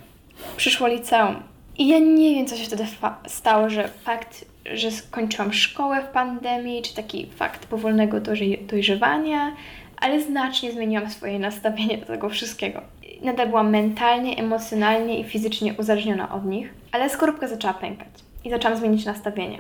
Przyszło 0.57 0.87
liceum. 0.87 1.35
I 1.77 1.87
ja 1.87 1.99
nie 1.99 2.35
wiem, 2.35 2.45
co 2.45 2.57
się 2.57 2.65
wtedy 2.65 2.85
stało, 3.27 3.69
że 3.69 3.87
fakt, 3.87 4.45
że 4.73 4.91
skończyłam 4.91 5.53
szkołę 5.53 6.01
w 6.01 6.13
pandemii, 6.13 6.81
czy 6.81 6.95
taki 6.95 7.27
fakt 7.35 7.65
powolnego 7.65 8.17
dojrzewania, 8.61 9.55
ale 9.97 10.21
znacznie 10.21 10.71
zmieniłam 10.71 11.09
swoje 11.09 11.39
nastawienie 11.39 11.97
do 11.97 12.05
tego 12.05 12.29
wszystkiego. 12.29 12.81
Nadal 13.21 13.47
byłam 13.49 13.69
mentalnie, 13.69 14.37
emocjonalnie 14.37 15.19
i 15.19 15.23
fizycznie 15.23 15.73
uzależniona 15.73 16.35
od 16.35 16.45
nich, 16.45 16.73
ale 16.91 17.09
skorupka 17.09 17.47
zaczęła 17.47 17.73
pękać 17.73 18.09
i 18.43 18.49
zaczęłam 18.49 18.77
zmienić 18.77 19.05
nastawienie. 19.05 19.59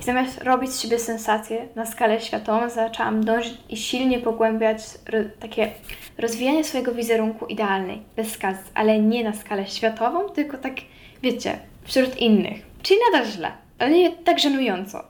I 0.00 0.04
zamiast 0.04 0.42
robić 0.42 0.70
z 0.70 0.80
siebie 0.80 0.98
sensację 0.98 1.68
na 1.74 1.86
skalę 1.86 2.20
światową, 2.20 2.68
zaczęłam 2.68 3.24
dążyć 3.24 3.54
i 3.68 3.76
silnie 3.76 4.18
pogłębiać 4.18 4.78
ro 5.08 5.18
takie 5.40 5.70
rozwijanie 6.18 6.64
swojego 6.64 6.94
wizerunku 6.94 7.46
idealnej, 7.46 8.02
bez 8.16 8.32
skaz, 8.32 8.56
ale 8.74 8.98
nie 8.98 9.24
na 9.24 9.32
skalę 9.32 9.66
światową, 9.66 10.28
tylko 10.28 10.58
tak, 10.58 10.74
wiecie, 11.22 11.58
wśród 11.84 12.18
innych. 12.18 12.66
Czyli 12.82 13.00
nadal 13.12 13.30
źle, 13.30 13.52
ale 13.78 13.90
nie 13.90 14.12
tak 14.12 14.38
żenująco. 14.38 15.04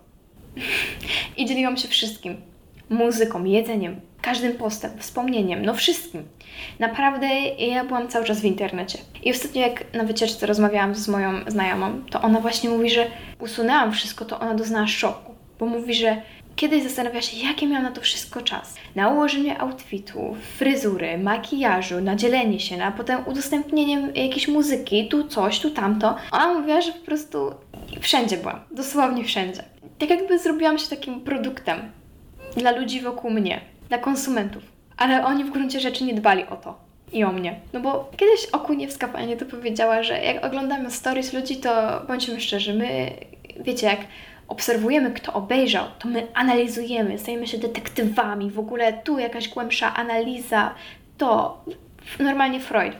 I 1.36 1.46
dzieliłam 1.46 1.76
się 1.76 1.88
wszystkim. 1.88 2.36
Muzyką, 2.90 3.44
jedzeniem, 3.44 4.00
każdym 4.22 4.52
postem, 4.52 4.90
wspomnieniem, 4.98 5.64
no 5.64 5.74
wszystkim. 5.74 6.24
Naprawdę 6.78 7.26
ja 7.58 7.84
byłam 7.84 8.08
cały 8.08 8.24
czas 8.24 8.40
w 8.40 8.44
internecie. 8.44 8.98
I 9.22 9.30
ostatnio 9.30 9.62
jak 9.62 9.94
na 9.94 10.04
wycieczce 10.04 10.46
rozmawiałam 10.46 10.94
z 10.94 11.08
moją 11.08 11.32
znajomą, 11.46 12.02
to 12.10 12.22
ona 12.22 12.40
właśnie 12.40 12.70
mówi, 12.70 12.90
że 12.90 13.06
usunęłam 13.40 13.92
wszystko, 13.92 14.24
to 14.24 14.40
ona 14.40 14.54
doznała 14.54 14.86
szoku. 14.86 15.34
Bo 15.58 15.66
mówi, 15.66 15.94
że 15.94 16.22
kiedyś 16.56 16.82
zastanawia 16.82 17.22
się, 17.22 17.46
jakie 17.46 17.66
miałam 17.66 17.82
na 17.82 17.90
to 17.90 18.00
wszystko 18.00 18.42
czas. 18.42 18.74
Na 18.94 19.08
ułożenie 19.08 19.60
outfitu, 19.60 20.36
fryzury, 20.58 21.18
makijażu, 21.18 22.00
na 22.00 22.16
dzielenie 22.16 22.60
się, 22.60 22.76
na 22.76 22.92
potem 22.92 23.20
udostępnienie 23.26 24.08
jakiejś 24.14 24.48
muzyki, 24.48 25.08
tu 25.08 25.28
coś, 25.28 25.60
tu 25.60 25.70
tamto. 25.70 26.16
Ona 26.30 26.54
mówiła, 26.54 26.80
że 26.80 26.92
po 26.92 27.06
prostu 27.06 27.54
wszędzie 28.00 28.36
byłam, 28.36 28.60
dosłownie 28.70 29.24
wszędzie. 29.24 29.64
Tak 29.98 30.10
jakby 30.10 30.38
zrobiłam 30.38 30.78
się 30.78 30.88
takim 30.88 31.20
produktem 31.20 31.92
dla 32.56 32.70
ludzi 32.70 33.00
wokół 33.00 33.30
mnie 33.30 33.71
dla 33.92 33.98
konsumentów. 33.98 34.62
Ale 34.96 35.24
oni 35.24 35.44
w 35.44 35.50
gruncie 35.50 35.80
rzeczy 35.80 36.04
nie 36.04 36.14
dbali 36.14 36.46
o 36.46 36.56
to 36.56 36.78
i 37.12 37.24
o 37.24 37.32
mnie. 37.32 37.60
No 37.72 37.80
bo 37.80 38.10
kiedyś 38.16 38.46
Okuniewska 38.46 39.08
pani 39.08 39.36
to 39.36 39.46
powiedziała, 39.46 40.02
że 40.02 40.18
jak 40.18 40.44
oglądamy 40.44 40.90
stories 40.90 41.32
ludzi, 41.32 41.56
to 41.56 42.02
bądźmy 42.08 42.40
szczerzy, 42.40 42.74
my, 42.74 43.10
wiecie, 43.60 43.86
jak 43.86 44.00
obserwujemy, 44.48 45.10
kto 45.10 45.32
obejrzał, 45.32 45.84
to 45.98 46.08
my 46.08 46.26
analizujemy, 46.34 47.18
stajemy 47.18 47.46
się 47.46 47.58
detektywami, 47.58 48.50
w 48.50 48.58
ogóle 48.58 48.92
tu 48.92 49.18
jakaś 49.18 49.48
głębsza 49.48 49.94
analiza, 49.94 50.74
to 51.18 51.64
normalnie 52.18 52.60
Freud. 52.60 52.96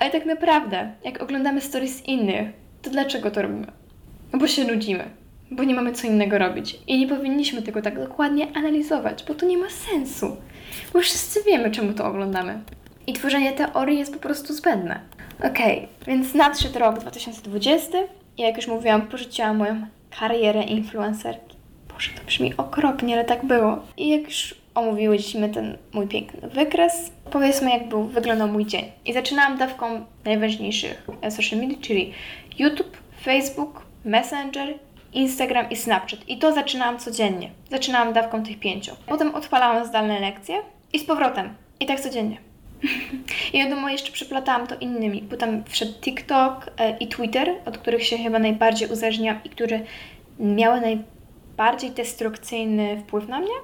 Ale 0.00 0.10
tak 0.10 0.26
naprawdę, 0.26 0.92
jak 1.04 1.22
oglądamy 1.22 1.60
stories 1.60 2.04
innych, 2.04 2.48
to 2.82 2.90
dlaczego 2.90 3.30
to 3.30 3.42
robimy? 3.42 3.66
No 4.32 4.38
bo 4.38 4.46
się 4.46 4.64
nudzimy 4.64 5.25
bo 5.50 5.64
nie 5.64 5.74
mamy 5.74 5.92
co 5.92 6.06
innego 6.06 6.38
robić. 6.38 6.78
I 6.86 6.98
nie 6.98 7.08
powinniśmy 7.08 7.62
tego 7.62 7.82
tak 7.82 7.98
dokładnie 7.98 8.46
analizować, 8.54 9.24
bo 9.28 9.34
to 9.34 9.46
nie 9.46 9.58
ma 9.58 9.70
sensu. 9.70 10.36
Bo 10.92 11.00
wszyscy 11.00 11.42
wiemy, 11.46 11.70
czemu 11.70 11.92
to 11.92 12.06
oglądamy. 12.06 12.60
I 13.06 13.12
tworzenie 13.12 13.52
teorii 13.52 13.98
jest 13.98 14.12
po 14.12 14.18
prostu 14.18 14.54
zbędne. 14.54 15.00
Okej, 15.38 15.76
okay, 15.76 15.88
więc 16.06 16.34
nadszedł 16.34 16.78
rok 16.78 16.98
2020 16.98 17.98
i 18.38 18.42
jak 18.42 18.56
już 18.56 18.66
mówiłam, 18.66 19.02
porzuciłam 19.02 19.56
moją 19.56 19.86
karierę 20.20 20.62
influencerki. 20.62 21.56
Boże, 21.94 22.10
to 22.10 22.26
brzmi 22.26 22.56
okropnie, 22.56 23.14
ale 23.14 23.24
tak 23.24 23.44
było. 23.44 23.78
I 23.96 24.08
jak 24.08 24.22
już 24.22 24.54
omówiłyśmy 24.74 25.48
ten 25.48 25.78
mój 25.92 26.06
piękny 26.06 26.48
wykres, 26.48 27.12
powiedzmy 27.30 27.70
jak 27.70 27.88
był, 27.88 28.04
wyglądał 28.04 28.48
mój 28.48 28.66
dzień. 28.66 28.84
I 29.04 29.12
zaczynałam 29.12 29.58
dawką 29.58 30.04
najważniejszych 30.24 31.06
social 31.30 31.60
media, 31.60 31.78
czyli 31.80 32.12
YouTube, 32.58 32.96
Facebook, 33.24 33.82
Messenger 34.04 34.74
Instagram 35.16 35.70
i 35.70 35.76
Snapchat. 35.76 36.28
I 36.28 36.38
to 36.38 36.52
zaczynałam 36.52 36.98
codziennie. 36.98 37.50
Zaczynałam 37.70 38.12
dawką 38.12 38.42
tych 38.42 38.58
pięciu. 38.58 38.92
Potem 39.06 39.34
odpalałam 39.34 39.86
zdalne 39.86 40.20
lekcje 40.20 40.56
i 40.92 40.98
z 40.98 41.04
powrotem. 41.04 41.54
I 41.80 41.86
tak 41.86 42.00
codziennie. 42.00 42.38
I 43.52 43.58
wiadomo, 43.58 43.88
jeszcze 43.88 44.12
przeplatałam 44.12 44.66
to 44.66 44.74
innymi. 44.74 45.22
Potem 45.22 45.64
wszedł 45.64 45.92
TikTok 46.00 46.70
e, 46.78 46.96
i 46.98 47.08
Twitter, 47.08 47.50
od 47.66 47.78
których 47.78 48.04
się 48.04 48.18
chyba 48.18 48.38
najbardziej 48.38 48.88
uzależniłam 48.88 49.40
i 49.44 49.50
które 49.50 49.80
miały 50.38 50.80
najbardziej 50.80 51.90
destrukcyjny 51.90 53.00
wpływ 53.00 53.28
na 53.28 53.38
mnie. 53.40 53.54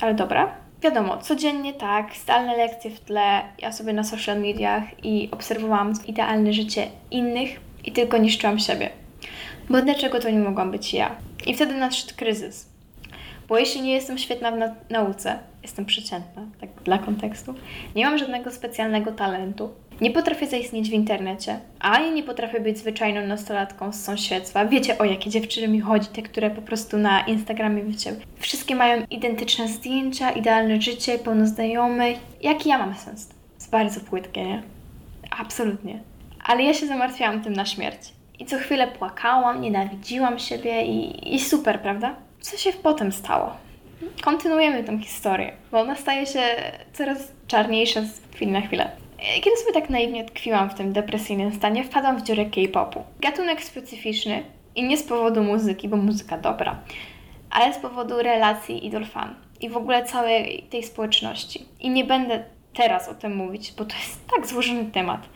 Ale 0.00 0.14
dobra. 0.14 0.54
Wiadomo, 0.82 1.18
codziennie 1.18 1.74
tak, 1.74 2.16
zdalne 2.16 2.56
lekcje 2.56 2.90
w 2.90 3.00
tle, 3.00 3.42
ja 3.58 3.72
sobie 3.72 3.92
na 3.92 4.04
social 4.04 4.40
mediach 4.40 5.04
i 5.04 5.28
obserwowałam 5.32 5.92
idealne 6.06 6.52
życie 6.52 6.86
innych 7.10 7.60
i 7.84 7.92
tylko 7.92 8.18
niszczyłam 8.18 8.58
siebie. 8.58 8.90
Bo 9.70 9.82
dlaczego 9.82 10.20
to 10.20 10.30
nie 10.30 10.38
mogłam 10.38 10.70
być 10.70 10.94
ja? 10.94 11.16
I 11.46 11.54
wtedy 11.54 11.74
nadszedł 11.74 12.12
kryzys. 12.16 12.68
Bo 13.48 13.58
jeśli 13.58 13.82
nie 13.82 13.92
jestem 13.92 14.18
świetna 14.18 14.50
w 14.50 14.58
na 14.58 14.74
nauce, 14.90 15.38
jestem 15.62 15.84
przeciętna, 15.84 16.42
tak 16.60 16.70
dla 16.84 16.98
kontekstu, 16.98 17.54
nie 17.94 18.04
mam 18.04 18.18
żadnego 18.18 18.50
specjalnego 18.50 19.12
talentu, 19.12 19.70
nie 20.00 20.10
potrafię 20.10 20.46
zaistnieć 20.46 20.90
w 20.90 20.92
internecie, 20.92 21.60
ani 21.80 22.10
nie 22.10 22.22
potrafię 22.22 22.60
być 22.60 22.78
zwyczajną 22.78 23.26
nastolatką 23.26 23.92
z 23.92 24.04
sąsiedztwa. 24.04 24.66
Wiecie 24.66 24.98
o 24.98 25.04
jakie 25.04 25.30
dziewczyny 25.30 25.68
mi 25.68 25.80
chodzi, 25.80 26.08
te, 26.08 26.22
które 26.22 26.50
po 26.50 26.62
prostu 26.62 26.98
na 26.98 27.20
Instagramie, 27.20 27.82
wiecie, 27.82 28.16
wszystkie 28.38 28.74
mają 28.74 29.02
identyczne 29.10 29.68
zdjęcia, 29.68 30.30
idealne 30.30 30.80
życie, 30.80 31.18
pełno 31.18 31.46
znajomych. 31.46 32.18
Jaki 32.42 32.68
ja 32.68 32.78
mam 32.78 32.94
sens? 32.94 33.28
Jest 33.54 33.70
bardzo 33.70 34.00
płytkie, 34.00 34.44
nie? 34.44 34.62
Absolutnie. 35.30 36.00
Ale 36.44 36.62
ja 36.62 36.74
się 36.74 36.86
zamartwiałam 36.86 37.42
tym 37.42 37.52
na 37.52 37.66
śmierć. 37.66 38.15
I 38.38 38.46
co 38.46 38.58
chwilę 38.58 38.86
płakałam, 38.86 39.60
nienawidziłam 39.60 40.38
siebie 40.38 40.82
i, 40.86 41.34
i 41.34 41.40
super, 41.40 41.80
prawda? 41.80 42.14
Co 42.40 42.56
się 42.56 42.72
potem 42.72 43.12
stało? 43.12 43.56
Kontynuujemy 44.22 44.84
tę 44.84 44.98
historię, 44.98 45.52
bo 45.72 45.80
ona 45.80 45.94
staje 45.94 46.26
się 46.26 46.40
coraz 46.92 47.32
czarniejsza 47.46 48.02
z 48.02 48.20
chwili 48.34 48.52
na 48.52 48.60
chwilę. 48.60 48.90
Kiedy 49.34 49.56
sobie 49.56 49.72
tak 49.72 49.90
naiwnie 49.90 50.24
tkwiłam 50.24 50.70
w 50.70 50.74
tym 50.74 50.92
depresyjnym 50.92 51.54
stanie, 51.54 51.84
wpadłam 51.84 52.18
w 52.18 52.22
dziurę 52.22 52.44
K-popu. 52.44 53.04
Gatunek 53.20 53.64
specyficzny 53.64 54.42
i 54.74 54.84
nie 54.84 54.96
z 54.96 55.02
powodu 55.02 55.42
muzyki, 55.42 55.88
bo 55.88 55.96
muzyka 55.96 56.38
dobra, 56.38 56.78
ale 57.50 57.74
z 57.74 57.78
powodu 57.78 58.16
relacji 58.22 58.86
idol-fan 58.86 59.34
i 59.60 59.68
w 59.68 59.76
ogóle 59.76 60.04
całej 60.04 60.62
tej 60.70 60.82
społeczności. 60.82 61.64
I 61.80 61.90
nie 61.90 62.04
będę 62.04 62.44
teraz 62.74 63.08
o 63.08 63.14
tym 63.14 63.36
mówić, 63.36 63.72
bo 63.78 63.84
to 63.84 63.96
jest 63.96 64.26
tak 64.36 64.46
złożony 64.46 64.84
temat. 64.84 65.28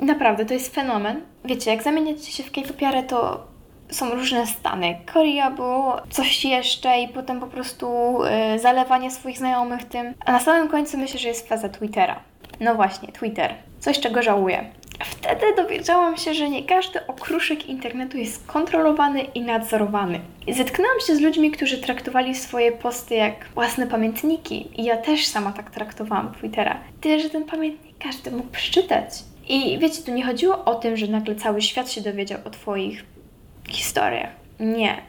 Naprawdę, 0.00 0.46
to 0.46 0.54
jest 0.54 0.74
fenomen. 0.74 1.20
Wiecie, 1.46 1.70
jak 1.70 1.82
zamieniacie 1.82 2.32
się 2.32 2.42
w 2.42 2.52
K-popiarę, 2.52 3.02
to 3.02 3.46
są 3.90 4.10
różne 4.10 4.46
stany. 4.46 4.98
Korea 5.12 5.50
było 5.50 6.00
coś 6.10 6.44
jeszcze 6.44 7.00
i 7.00 7.08
potem 7.08 7.40
po 7.40 7.46
prostu 7.46 8.18
yy, 8.52 8.58
zalewanie 8.58 9.10
swoich 9.10 9.38
znajomych 9.38 9.84
tym. 9.84 10.14
A 10.24 10.32
na 10.32 10.40
samym 10.40 10.68
końcu 10.68 10.98
myślę, 10.98 11.20
że 11.20 11.28
jest 11.28 11.48
faza 11.48 11.68
Twittera. 11.68 12.20
No 12.60 12.74
właśnie, 12.74 13.12
Twitter. 13.12 13.54
Coś, 13.80 14.00
czego 14.00 14.22
żałuję. 14.22 14.64
Wtedy 15.04 15.46
dowiedziałam 15.56 16.16
się, 16.16 16.34
że 16.34 16.50
nie 16.50 16.64
każdy 16.64 17.06
okruszek 17.06 17.68
internetu 17.68 18.18
jest 18.18 18.46
kontrolowany 18.46 19.20
i 19.20 19.40
nadzorowany. 19.40 20.20
Zetknęłam 20.52 21.00
się 21.06 21.16
z 21.16 21.20
ludźmi, 21.20 21.50
którzy 21.50 21.78
traktowali 21.78 22.34
swoje 22.34 22.72
posty 22.72 23.14
jak 23.14 23.34
własne 23.54 23.86
pamiętniki. 23.86 24.80
I 24.80 24.84
ja 24.84 24.96
też 24.96 25.26
sama 25.26 25.52
tak 25.52 25.70
traktowałam 25.70 26.32
Twittera. 26.32 26.80
Tyle, 27.00 27.20
że 27.20 27.30
ten 27.30 27.44
pamiętnik 27.44 27.98
każdy 27.98 28.30
mógł 28.30 28.48
przeczytać. 28.48 29.08
I 29.48 29.78
wiecie, 29.78 30.02
tu 30.02 30.12
nie 30.12 30.24
chodziło 30.24 30.64
o 30.64 30.74
tym, 30.74 30.96
że 30.96 31.06
nagle 31.06 31.34
cały 31.34 31.62
świat 31.62 31.90
się 31.90 32.00
dowiedział 32.00 32.38
o 32.44 32.50
Twoich 32.50 33.04
historiach. 33.68 34.30
Nie. 34.60 35.02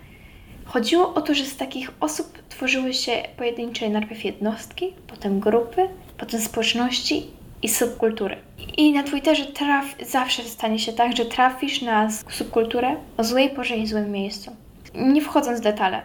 Chodziło 0.65 1.13
o 1.13 1.22
to, 1.22 1.34
że 1.34 1.46
z 1.46 1.58
takich 1.58 1.91
osób 2.00 2.38
tworzyły 2.50 2.94
się 2.94 3.12
pojedyncze 3.38 3.89
najpierw 3.89 4.25
jednostki, 4.25 4.94
potem 5.08 5.39
grupy, 5.39 5.89
potem 6.17 6.41
społeczności 6.41 7.27
i 7.62 7.70
subkultury. 7.70 8.38
I 8.77 8.94
na 8.94 9.03
Twitterze 9.03 9.46
traf, 9.46 9.86
zawsze 10.06 10.44
stanie 10.44 10.79
się 10.79 10.94
tak, 10.94 11.17
że 11.17 11.25
trafisz 11.25 11.82
na 11.82 12.12
subkulturę 12.12 12.96
o 13.17 13.24
złej 13.24 13.50
porze 13.50 13.77
i 13.77 13.88
złym 13.88 14.12
miejscu. 14.12 14.51
Nie 14.96 15.22
wchodząc 15.22 15.60
w 15.60 15.63
detale, 15.63 16.01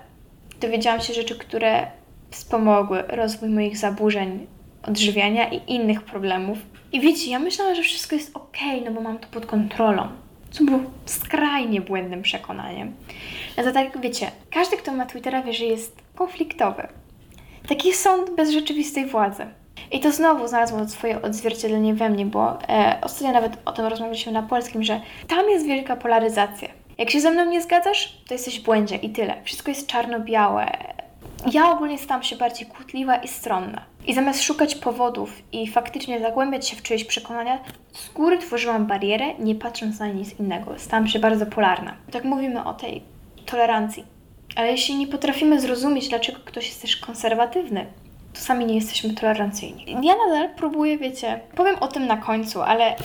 dowiedziałam 0.61 1.01
się 1.01 1.15
rzeczy, 1.15 1.39
które 1.39 1.87
wspomogły 2.31 3.03
rozwój 3.03 3.49
moich 3.49 3.77
zaburzeń 3.77 4.47
odżywiania 4.83 5.49
i 5.51 5.73
innych 5.73 6.03
problemów, 6.03 6.59
i 6.93 7.01
wiecie, 7.01 7.31
ja 7.31 7.39
myślałam, 7.39 7.75
że 7.75 7.83
wszystko 7.83 8.17
jest 8.17 8.37
ok, 8.37 8.57
no 8.85 8.91
bo 8.91 9.01
mam 9.01 9.19
to 9.19 9.27
pod 9.31 9.47
kontrolą. 9.47 10.09
Co 10.51 10.65
było 10.65 10.79
skrajnie 11.07 11.81
błędnym 11.81 12.23
przekonaniem. 12.23 12.95
No 13.57 13.63
to 13.63 13.73
tak, 13.73 14.01
wiecie, 14.01 14.31
każdy, 14.51 14.77
kto 14.77 14.93
ma 14.93 15.07
Twittera, 15.07 15.43
wie, 15.43 15.53
że 15.53 15.65
jest 15.65 16.03
konfliktowy. 16.15 16.89
Taki 17.69 17.93
sąd 17.93 18.31
bez 18.31 18.51
rzeczywistej 18.51 19.07
władzy. 19.07 19.47
I 19.93 20.01
to 20.01 20.13
znowu 20.13 20.49
znalazło 20.49 20.89
swoje 20.89 21.23
odzwierciedlenie 21.23 21.95
we 21.95 22.09
mnie, 22.09 22.27
bo 22.27 22.59
e, 22.69 22.99
ostatnio 23.03 23.33
nawet 23.33 23.53
o 23.65 23.73
tym 23.73 23.87
rozmawialiśmy 23.87 24.33
na 24.33 24.43
polskim, 24.43 24.83
że 24.83 25.01
tam 25.29 25.51
jest 25.51 25.67
wielka 25.67 25.97
polaryzacja. 25.97 26.69
Jak 26.99 27.11
się 27.11 27.21
ze 27.21 27.31
mną 27.31 27.45
nie 27.45 27.63
zgadzasz, 27.63 28.19
to 28.29 28.35
jesteś 28.35 28.61
w 28.61 28.65
błędzie 28.65 28.97
i 28.97 29.11
tyle. 29.11 29.35
Wszystko 29.45 29.71
jest 29.71 29.87
czarno-białe. 29.87 30.71
Ja 31.53 31.71
ogólnie 31.71 31.99
stałam 31.99 32.23
się 32.23 32.37
bardziej 32.37 32.67
kłótliwa 32.67 33.17
i 33.17 33.29
stronna. 33.29 33.85
I 34.06 34.14
zamiast 34.14 34.42
szukać 34.42 34.75
powodów 34.75 35.42
i 35.52 35.68
faktycznie 35.68 36.21
zagłębiać 36.21 36.68
się 36.68 36.76
w 36.76 36.82
czyjeś 36.82 37.04
przekonania, 37.04 37.59
z 37.92 38.12
góry 38.12 38.38
tworzyłam 38.38 38.87
barierę, 38.87 39.35
nie 39.38 39.54
patrząc 39.54 39.99
na 39.99 40.06
nic 40.06 40.40
innego. 40.40 40.75
Stałam 40.78 41.09
się 41.09 41.18
bardzo 41.18 41.47
polarna. 41.47 41.94
Tak 42.11 42.25
mówimy 42.25 42.64
o 42.64 42.75
tej 42.75 43.02
tolerancji. 43.47 44.04
Ale 44.56 44.71
jeśli 44.71 44.97
nie 44.97 45.06
potrafimy 45.06 45.61
zrozumieć, 45.61 46.09
dlaczego 46.09 46.38
ktoś 46.44 46.66
jest 46.66 46.82
też 46.82 46.97
konserwatywny, 46.97 47.87
to 48.32 48.40
sami 48.40 48.66
nie 48.66 48.75
jesteśmy 48.75 49.14
tolerancyjni. 49.14 49.87
Ja 49.88 50.14
nadal 50.26 50.49
próbuję, 50.56 50.99
wiecie, 50.99 51.40
powiem 51.56 51.76
o 51.80 51.88
tym 51.88 52.06
na 52.06 52.16
końcu, 52.16 52.62
ale 52.62 52.97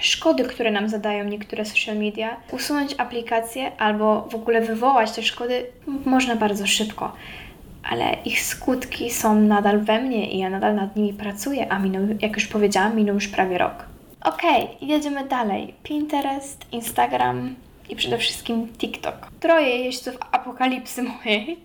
szkody, 0.00 0.44
które 0.44 0.70
nam 0.70 0.88
zadają 0.88 1.24
niektóre 1.24 1.64
social 1.64 1.96
media, 1.96 2.36
usunąć 2.52 2.94
aplikacje 2.98 3.72
albo 3.78 4.28
w 4.30 4.34
ogóle 4.34 4.60
wywołać 4.60 5.12
te 5.12 5.22
szkody 5.22 5.66
można 6.04 6.36
bardzo 6.36 6.66
szybko. 6.66 7.12
Ale 7.90 8.16
ich 8.24 8.42
skutki 8.42 9.10
są 9.10 9.34
nadal 9.34 9.80
we 9.80 10.00
mnie 10.00 10.30
i 10.30 10.38
ja 10.38 10.50
nadal 10.50 10.74
nad 10.74 10.96
nimi 10.96 11.12
pracuję, 11.12 11.72
a 11.72 11.78
minął, 11.78 12.02
jak 12.20 12.34
już 12.34 12.46
powiedziałam, 12.46 12.96
minął 12.96 13.14
już 13.14 13.28
prawie 13.28 13.58
rok. 13.58 13.84
Okej, 14.24 14.64
okay, 14.64 14.88
jedziemy 14.88 15.24
dalej. 15.24 15.74
Pinterest, 15.82 16.66
Instagram 16.72 17.54
i 17.88 17.96
przede 17.96 18.18
wszystkim 18.18 18.68
TikTok. 18.68 19.28
Troje 19.40 19.68
jeźdźców 19.68 20.18
apokalipsy 20.32 21.02
mojej, 21.02 21.58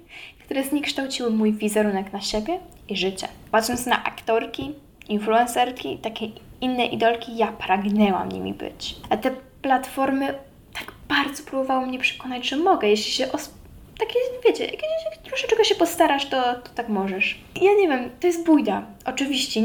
które 0.46 0.64
zniekształciły 0.64 1.30
mój 1.30 1.54
wizerunek 1.54 2.14
na 2.14 2.22
siebie 2.22 2.60
i 2.90 2.98
życie. 2.98 3.28
Patrząc 3.52 3.86
na 3.86 4.04
aktorki, 4.04 4.72
influencerki, 5.10 5.98
takie 5.98 6.28
inne 6.62 6.86
idolki, 6.86 7.38
ja 7.38 7.48
pragnęłam 7.48 8.32
nimi 8.32 8.54
być. 8.54 8.96
A 9.10 9.18
te 9.18 9.32
platformy 9.62 10.34
tak 10.74 10.92
bardzo 11.10 11.44
próbowały 11.44 11.88
mnie 11.88 12.00
przekonać, 12.00 12.50
że 12.50 12.58
mogę, 12.58 12.90
jeśli 12.90 13.12
się 13.12 13.32
os- 13.32 13.54
takie, 14.02 14.20
wiecie, 14.46 14.66
jak, 14.66 14.82
jak 14.84 15.18
troszeczkę 15.24 15.66
się 15.66 15.76
postarasz, 15.76 16.26
to, 16.26 16.42
to 16.42 16.70
tak 16.76 16.90
możesz. 16.90 17.40
Ja 17.62 17.74
nie 17.74 17.88
wiem, 17.88 18.10
to 18.20 18.28
jest 18.28 18.46
bójda. 18.46 18.86
Oczywiście. 19.06 19.62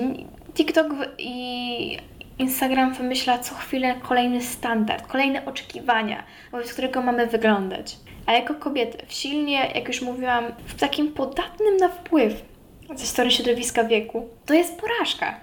TikTok 0.55 0.87
i 1.19 1.99
Instagram 2.39 2.95
wymyśla 2.95 3.39
co 3.39 3.55
chwilę 3.55 3.95
kolejny 4.09 4.43
standard, 4.43 5.07
kolejne 5.07 5.45
oczekiwania, 5.45 6.25
wobec 6.53 6.73
którego 6.73 7.03
mamy 7.03 7.27
wyglądać. 7.27 7.97
A 8.27 8.33
jako 8.33 8.55
kobiety, 8.55 9.07
w 9.07 9.13
silnie, 9.13 9.71
jak 9.75 9.89
już 9.89 10.03
mówiłam, 10.03 10.45
w 10.67 10.75
takim 10.75 11.13
podatnym 11.13 11.77
na 11.77 11.89
wpływ 11.89 12.43
ze 12.95 13.07
strony 13.07 13.31
środowiska 13.31 13.85
wieku, 13.85 14.29
to 14.47 14.55
jest 14.55 14.81
porażka. 14.81 15.41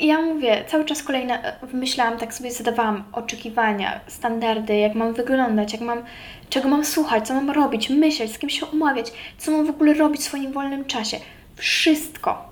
I 0.00 0.06
ja 0.06 0.22
mówię, 0.22 0.64
cały 0.66 0.84
czas 0.84 1.02
kolejne, 1.02 1.56
wymyślałam, 1.62 2.18
tak 2.18 2.34
sobie 2.34 2.52
zadawałam 2.52 3.04
oczekiwania, 3.12 4.00
standardy, 4.06 4.76
jak 4.76 4.94
mam 4.94 5.14
wyglądać, 5.14 5.72
jak 5.72 5.82
mam, 5.82 6.02
czego 6.48 6.68
mam 6.68 6.84
słuchać, 6.84 7.26
co 7.26 7.34
mam 7.34 7.50
robić, 7.50 7.90
myśleć, 7.90 8.32
z 8.32 8.38
kim 8.38 8.50
się 8.50 8.66
umawiać, 8.66 9.12
co 9.38 9.50
mam 9.50 9.66
w 9.66 9.70
ogóle 9.70 9.94
robić 9.94 10.20
w 10.20 10.24
swoim 10.24 10.52
wolnym 10.52 10.84
czasie. 10.84 11.16
Wszystko. 11.56 12.48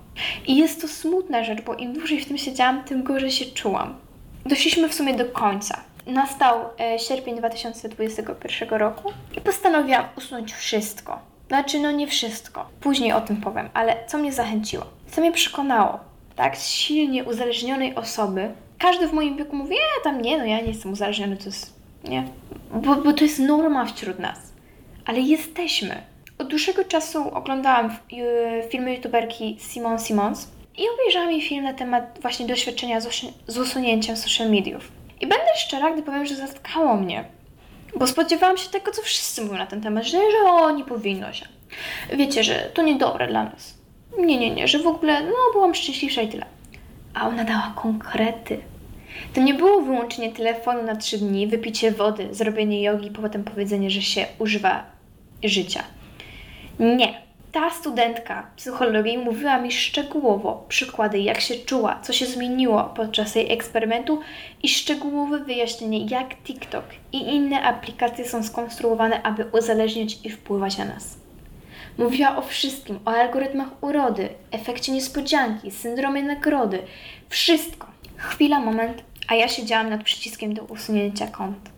I 0.46 0.56
jest 0.56 0.80
to 0.80 0.88
smutna 0.88 1.44
rzecz, 1.44 1.62
bo 1.62 1.74
im 1.74 1.92
dłużej 1.92 2.20
w 2.20 2.28
tym 2.28 2.38
siedziałam, 2.38 2.84
tym 2.84 3.02
gorzej 3.02 3.30
się 3.30 3.44
czułam. 3.44 3.94
Doszliśmy 4.46 4.88
w 4.88 4.94
sumie 4.94 5.14
do 5.14 5.24
końca. 5.24 5.80
Nastał 6.06 6.60
e, 6.80 6.98
sierpień 6.98 7.36
2021 7.36 8.68
roku 8.68 9.12
i 9.36 9.40
postanowiłam 9.40 10.04
usunąć 10.16 10.52
wszystko. 10.52 11.33
Znaczy, 11.54 11.78
no 11.78 11.90
nie 11.90 12.06
wszystko. 12.06 12.68
Później 12.80 13.12
o 13.12 13.20
tym 13.20 13.36
powiem, 13.36 13.68
ale 13.74 13.96
co 14.06 14.18
mnie 14.18 14.32
zachęciło? 14.32 14.84
Co 15.10 15.20
mnie 15.20 15.32
przekonało? 15.32 15.98
Tak, 16.36 16.56
z 16.56 16.68
silnie 16.68 17.24
uzależnionej 17.24 17.94
osoby. 17.94 18.50
Każdy 18.78 19.08
w 19.08 19.12
moim 19.12 19.36
wieku 19.36 19.56
mówi, 19.56 19.74
ja 19.74 20.04
tam 20.04 20.22
nie, 20.22 20.38
no 20.38 20.44
ja 20.44 20.60
nie 20.60 20.68
jestem 20.68 20.92
uzależniony, 20.92 21.36
to 21.36 21.44
jest, 21.44 21.74
nie? 22.04 22.24
Bo, 22.72 22.96
bo 22.96 23.12
to 23.12 23.24
jest 23.24 23.38
norma 23.38 23.84
wśród 23.84 24.18
nas. 24.18 24.38
Ale 25.06 25.20
jesteśmy. 25.20 26.02
Od 26.38 26.48
dłuższego 26.48 26.84
czasu 26.84 27.34
oglądałam 27.34 27.86
y, 27.86 28.68
filmy 28.70 28.94
youtuberki 28.94 29.56
Simon 29.60 29.98
Simons 29.98 30.48
i 30.78 30.82
obejrzałam 30.94 31.30
jej 31.30 31.42
film 31.42 31.64
na 31.64 31.74
temat 31.74 32.18
właśnie 32.22 32.46
doświadczenia 32.46 33.00
z 33.46 33.58
usunięciem 33.58 34.16
social 34.16 34.50
mediów. 34.50 34.92
I 35.20 35.26
będę 35.26 35.56
szczera, 35.56 35.92
gdy 35.92 36.02
powiem, 36.02 36.26
że 36.26 36.34
zatkało 36.36 36.96
mnie. 36.96 37.24
Bo 37.96 38.06
spodziewałam 38.06 38.56
się 38.56 38.70
tego, 38.70 38.90
co 38.90 39.02
wszyscy 39.02 39.42
mówią 39.42 39.58
na 39.58 39.66
ten 39.66 39.80
temat, 39.80 40.04
że, 40.04 40.18
że 40.18 40.50
o, 40.50 40.70
nie 40.70 40.84
powinno 40.84 41.32
się. 41.32 41.46
Wiecie, 42.12 42.44
że 42.44 42.70
to 42.74 42.82
niedobre 42.82 43.26
dla 43.26 43.44
nas. 43.44 43.74
Nie, 44.18 44.38
nie, 44.38 44.50
nie, 44.50 44.68
że 44.68 44.78
w 44.78 44.86
ogóle, 44.86 45.22
no, 45.22 45.34
byłam 45.52 45.74
szczęśliwsza 45.74 46.22
i 46.22 46.28
tyle. 46.28 46.46
A 47.14 47.28
ona 47.28 47.44
dała 47.44 47.72
konkrety. 47.76 48.60
To 49.34 49.40
nie 49.40 49.54
było 49.54 49.80
wyłączenie 49.80 50.32
telefonu 50.32 50.82
na 50.82 50.96
trzy 50.96 51.18
dni, 51.18 51.46
wypicie 51.46 51.90
wody, 51.90 52.28
zrobienie 52.30 52.82
jogi, 52.82 53.10
potem 53.10 53.44
powiedzenie, 53.44 53.90
że 53.90 54.02
się 54.02 54.26
używa 54.38 54.84
życia. 55.44 55.84
Nie. 56.78 57.23
Ta 57.54 57.70
studentka 57.70 58.50
psychologii 58.56 59.18
mówiła 59.18 59.58
mi 59.58 59.72
szczegółowo 59.72 60.64
przykłady, 60.68 61.18
jak 61.18 61.40
się 61.40 61.54
czuła, 61.54 62.00
co 62.02 62.12
się 62.12 62.26
zmieniło 62.26 62.82
podczas 62.82 63.34
jej 63.34 63.52
eksperymentu 63.52 64.20
i 64.62 64.68
szczegółowe 64.68 65.38
wyjaśnienie, 65.38 66.06
jak 66.06 66.36
TikTok 66.36 66.84
i 67.12 67.18
inne 67.18 67.62
aplikacje 67.62 68.28
są 68.28 68.42
skonstruowane, 68.42 69.22
aby 69.22 69.44
uzależniać 69.52 70.18
i 70.24 70.30
wpływać 70.30 70.78
na 70.78 70.84
nas. 70.84 71.16
Mówiła 71.98 72.36
o 72.36 72.42
wszystkim, 72.42 72.98
o 73.04 73.10
algorytmach 73.10 73.68
urody, 73.80 74.28
efekcie 74.50 74.92
niespodzianki, 74.92 75.70
syndromie 75.70 76.22
nagrody. 76.22 76.82
Wszystko. 77.28 77.86
Chwila, 78.16 78.60
moment, 78.60 79.02
a 79.28 79.34
ja 79.34 79.48
siedziałam 79.48 79.90
nad 79.90 80.02
przyciskiem 80.02 80.54
do 80.54 80.62
usunięcia 80.62 81.26
kont. 81.26 81.70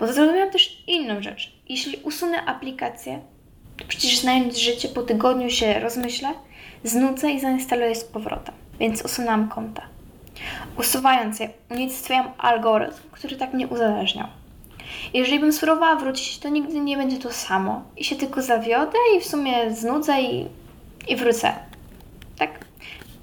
Bo 0.00 0.12
zrozumiałam 0.12 0.50
też 0.50 0.82
inną 0.86 1.22
rzecz. 1.22 1.52
Jeśli 1.68 1.96
usunę 1.96 2.44
aplikację, 2.44 3.20
Przecież 3.88 4.18
znając 4.18 4.58
życie, 4.58 4.88
po 4.88 5.02
tygodniu 5.02 5.50
się 5.50 5.80
rozmyślę, 5.80 6.28
znudzę 6.84 7.30
i 7.30 7.40
zainstaluję 7.40 7.94
z 7.94 8.04
powrotem. 8.04 8.54
Więc 8.80 9.04
usunęłam 9.04 9.48
konta. 9.48 9.82
Usuwając 10.78 11.40
je, 11.40 11.48
unicestwiam 11.70 12.30
algorytm, 12.38 13.02
który 13.12 13.36
tak 13.36 13.54
mnie 13.54 13.66
uzależniał. 13.66 14.26
Jeżeli 15.14 15.40
bym 15.40 15.52
spróbowała 15.52 15.96
wrócić, 15.96 16.38
to 16.38 16.48
nigdy 16.48 16.80
nie 16.80 16.96
będzie 16.96 17.18
to 17.18 17.32
samo. 17.32 17.82
I 17.96 18.04
się 18.04 18.16
tylko 18.16 18.42
zawiodę 18.42 18.98
i 19.16 19.20
w 19.20 19.26
sumie 19.26 19.74
znudzę 19.74 20.22
i, 20.22 20.46
i 21.08 21.16
wrócę. 21.16 21.52
Tak? 22.38 22.50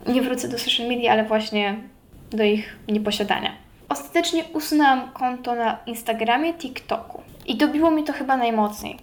Nie 0.08 0.22
wrócę 0.22 0.48
do 0.48 0.60
social 0.60 0.88
media, 0.88 1.12
ale 1.12 1.26
właśnie 1.26 1.80
do 2.32 2.44
ich 2.44 2.78
nieposiadania. 2.88 3.52
Ostatecznie 3.90 4.44
usunęłam 4.54 5.12
konto 5.12 5.56
na 5.56 5.78
Instagramie, 5.86 6.54
TikToku. 6.54 7.22
I 7.46 7.56
dobiło 7.56 7.92
mi 7.92 8.04
to 8.04 8.14
chyba 8.14 8.38
najmocniej. 8.38 8.98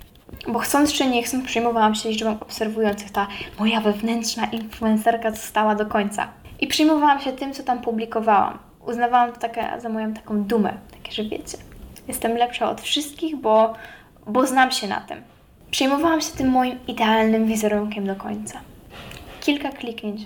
Bo 0.49 0.59
chcąc 0.59 0.93
czy 0.93 1.07
nie 1.07 1.23
chcąc, 1.23 1.45
przejmowałam 1.45 1.95
się 1.95 2.09
liczbą 2.09 2.37
obserwujących. 2.41 3.11
Ta 3.11 3.27
moja 3.59 3.81
wewnętrzna 3.81 4.47
influencerka 4.47 5.31
została 5.31 5.75
do 5.75 5.87
końca. 5.87 6.29
I 6.61 6.67
przejmowałam 6.67 7.21
się 7.21 7.33
tym, 7.33 7.53
co 7.53 7.63
tam 7.63 7.79
publikowałam. 7.81 8.59
Uznawałam 8.87 9.33
to 9.33 9.41
takie, 9.41 9.69
za 9.79 9.89
moją 9.89 10.15
taką 10.15 10.45
dumę. 10.45 10.75
Takie, 10.91 11.13
że 11.13 11.25
wiecie, 11.25 11.59
jestem 12.09 12.37
lepsza 12.37 12.71
od 12.71 12.81
wszystkich, 12.81 13.37
bo, 13.37 13.75
bo 14.27 14.47
znam 14.47 14.71
się 14.71 14.89
na 14.89 15.01
tym. 15.01 15.23
Przejmowałam 15.71 16.21
się 16.21 16.33
tym 16.33 16.49
moim 16.51 16.79
idealnym 16.89 17.47
wizerunkiem 17.47 18.07
do 18.07 18.17
końca. 18.17 18.61
Kilka 19.41 19.69
kliknięć, 19.69 20.21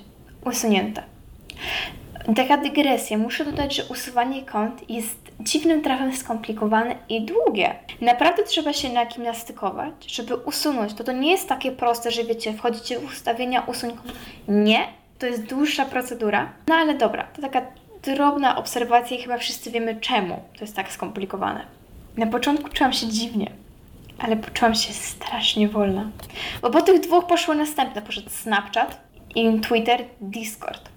usunięte. 0.44 1.02
Taka 2.36 2.56
dygresja. 2.56 3.18
Muszę 3.18 3.44
dodać, 3.44 3.76
że 3.76 3.84
usuwanie 3.84 4.42
kont 4.42 4.90
jest 4.90 5.25
dziwnym 5.40 5.82
trafem 5.82 6.16
skomplikowane 6.16 6.94
i 7.08 7.24
długie. 7.24 7.74
Naprawdę 8.00 8.42
trzeba 8.42 8.72
się 8.72 8.92
nagimnastykować, 8.92 9.92
żeby 10.06 10.36
usunąć. 10.36 10.94
To 10.94 11.04
to 11.04 11.12
nie 11.12 11.30
jest 11.30 11.48
takie 11.48 11.72
proste, 11.72 12.10
że 12.10 12.24
wiecie, 12.24 12.52
wchodzicie 12.52 12.98
w 12.98 13.04
ustawienia, 13.04 13.60
usuń. 13.60 13.90
Nie, 14.48 14.86
to 15.18 15.26
jest 15.26 15.42
dłuższa 15.42 15.84
procedura. 15.84 16.52
No 16.68 16.74
ale 16.74 16.94
dobra, 16.94 17.26
to 17.36 17.42
taka 17.42 17.62
drobna 18.02 18.56
obserwacja 18.56 19.16
i 19.16 19.22
chyba 19.22 19.38
wszyscy 19.38 19.70
wiemy 19.70 19.96
czemu 20.00 20.42
to 20.58 20.60
jest 20.60 20.76
tak 20.76 20.92
skomplikowane. 20.92 21.66
Na 22.16 22.26
początku 22.26 22.68
czułam 22.68 22.92
się 22.92 23.06
dziwnie, 23.06 23.50
ale 24.18 24.36
poczułam 24.36 24.74
się 24.74 24.92
strasznie 24.92 25.68
wolna. 25.68 26.10
Bo 26.62 26.70
po 26.70 26.82
tych 26.82 27.00
dwóch 27.00 27.26
poszło 27.26 27.54
następne. 27.54 28.02
Poszedł 28.02 28.30
Snapchat 28.30 29.00
Twitter, 29.62 30.04
Discord 30.20 30.95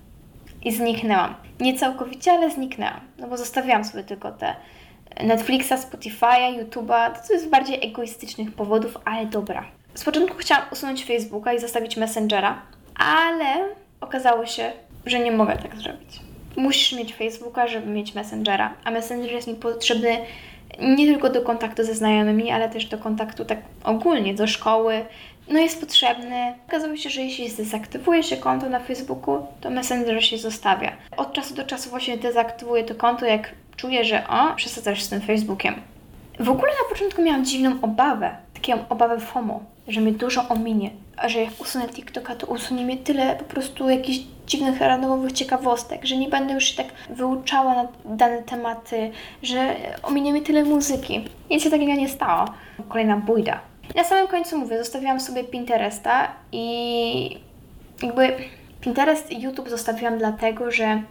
i 0.64 0.72
zniknęłam. 0.72 1.36
Nie 1.60 1.78
całkowicie, 1.78 2.32
ale 2.32 2.52
zniknęłam, 2.52 3.00
no 3.18 3.28
bo 3.28 3.38
zostawiłam 3.38 3.84
sobie 3.86 4.04
tylko 4.04 4.32
te 4.32 4.56
Netflixa, 5.24 5.74
Spotify'a, 5.74 6.60
YouTube'a, 6.60 7.28
to 7.28 7.34
jest 7.34 7.46
z 7.46 7.50
bardziej 7.50 7.86
egoistycznych 7.88 8.52
powodów, 8.52 8.98
ale 9.06 9.26
dobra. 9.26 9.66
Z 9.94 10.04
początku 10.04 10.38
chciałam 10.38 10.66
usunąć 10.72 11.06
Facebooka 11.06 11.54
i 11.54 11.60
zostawić 11.60 11.98
Messengera, 11.98 12.62
ale 12.96 13.66
okazało 14.02 14.46
się, 14.46 14.72
że 15.06 15.20
nie 15.20 15.32
mogę 15.32 15.58
tak 15.58 15.76
zrobić. 15.76 16.20
Musisz 16.56 17.00
mieć 17.00 17.14
Facebooka, 17.14 17.68
żeby 17.68 17.88
mieć 17.88 18.16
Messengera, 18.16 18.74
a 18.84 18.92
Messenger 18.92 19.32
jest 19.32 19.48
mi 19.48 19.56
potrzebny 19.56 20.18
nie 20.80 21.08
tylko 21.08 21.30
do 21.30 21.42
kontaktu 21.42 21.84
ze 21.84 21.94
znajomymi, 21.94 22.52
ale 22.52 22.70
też 22.70 22.86
do 22.86 22.98
kontaktu 22.98 23.46
tak 23.46 23.60
ogólnie, 23.84 24.34
do 24.34 24.48
szkoły, 24.48 25.06
no 25.50 25.60
jest 25.60 25.80
potrzebny. 25.82 26.54
Okazało 26.68 26.96
się, 26.96 27.10
że 27.10 27.22
jeśli 27.22 27.52
dezaktywuje 27.52 28.24
się 28.24 28.38
konto 28.38 28.70
na 28.70 28.80
Facebooku, 28.80 29.48
to 29.62 29.70
Messenger 29.70 30.26
się 30.26 30.38
zostawia. 30.38 30.92
Od 31.18 31.34
czasu 31.34 31.54
do 31.54 31.64
czasu 31.64 31.90
właśnie 31.90 32.18
dezaktywuję 32.18 32.84
to 32.84 32.96
konto, 32.96 33.26
jak 33.26 33.52
czuję, 33.76 34.06
że 34.06 34.28
o, 34.28 34.56
przesadzasz 34.56 35.04
z 35.04 35.10
tym 35.10 35.22
Facebookiem. 35.22 35.76
W 36.40 36.50
ogóle 36.50 36.72
na 36.72 36.90
początku 36.90 37.22
miałam 37.22 37.46
dziwną 37.46 37.82
obawę, 37.82 38.36
taką 38.62 38.90
obawę 38.90 39.20
FOMO, 39.20 39.60
że 39.88 40.02
mnie 40.02 40.12
dużo 40.12 40.48
ominie. 40.50 40.90
że 41.28 41.40
jak 41.40 41.62
usunę 41.62 41.88
TikToka, 41.90 42.36
to 42.36 42.48
usunie 42.48 42.86
mnie 42.86 42.98
tyle 42.98 43.36
po 43.36 43.44
prostu 43.44 43.90
jakichś 43.90 44.20
dziwnych, 44.48 44.80
randomowych 44.82 45.32
ciekawostek, 45.32 46.06
że 46.06 46.18
nie 46.18 46.30
będę 46.30 46.54
już 46.54 46.64
się 46.64 46.84
tak 46.84 46.88
wyuczała 47.10 47.76
na 47.76 47.88
dane 48.06 48.44
tematy, 48.44 49.12
że 49.44 49.76
ominie 50.04 50.32
mnie 50.32 50.42
tyle 50.42 50.64
muzyki. 50.64 51.26
Nic 51.50 51.64
się 51.64 51.70
takiego 51.70 51.94
nie 51.94 52.10
stało. 52.10 52.46
Kolejna 52.90 53.18
bójda. 53.18 53.60
Na 53.96 54.04
samym 54.04 54.28
końcu 54.28 54.58
mówię, 54.58 54.78
zostawiłam 54.78 55.20
sobie 55.20 55.44
Pinteresta 55.44 56.32
i 56.52 57.40
jakby 58.04 58.36
Pinterest 58.82 59.32
i 59.32 59.42
YouTube 59.42 59.70
zostawiłam 59.70 60.18
dlatego, 60.18 60.72
że 60.72 61.02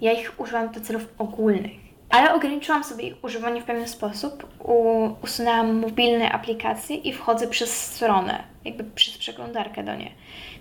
ja 0.00 0.12
ich 0.12 0.40
używam 0.40 0.72
do 0.72 0.80
celów 0.80 1.08
ogólnych. 1.18 1.72
Ale 2.10 2.34
ograniczyłam 2.34 2.84
sobie 2.84 3.08
ich 3.08 3.24
używanie 3.24 3.62
w 3.62 3.64
pewien 3.64 3.88
sposób. 3.88 4.46
U, 4.58 5.08
usunęłam 5.22 5.78
mobilne 5.78 6.32
aplikacje 6.32 6.96
i 6.96 7.12
wchodzę 7.12 7.48
przez 7.48 7.86
stronę, 7.86 8.42
jakby 8.64 8.84
przez 8.84 9.18
przeglądarkę 9.18 9.84
do 9.84 9.94
nie. 9.94 10.10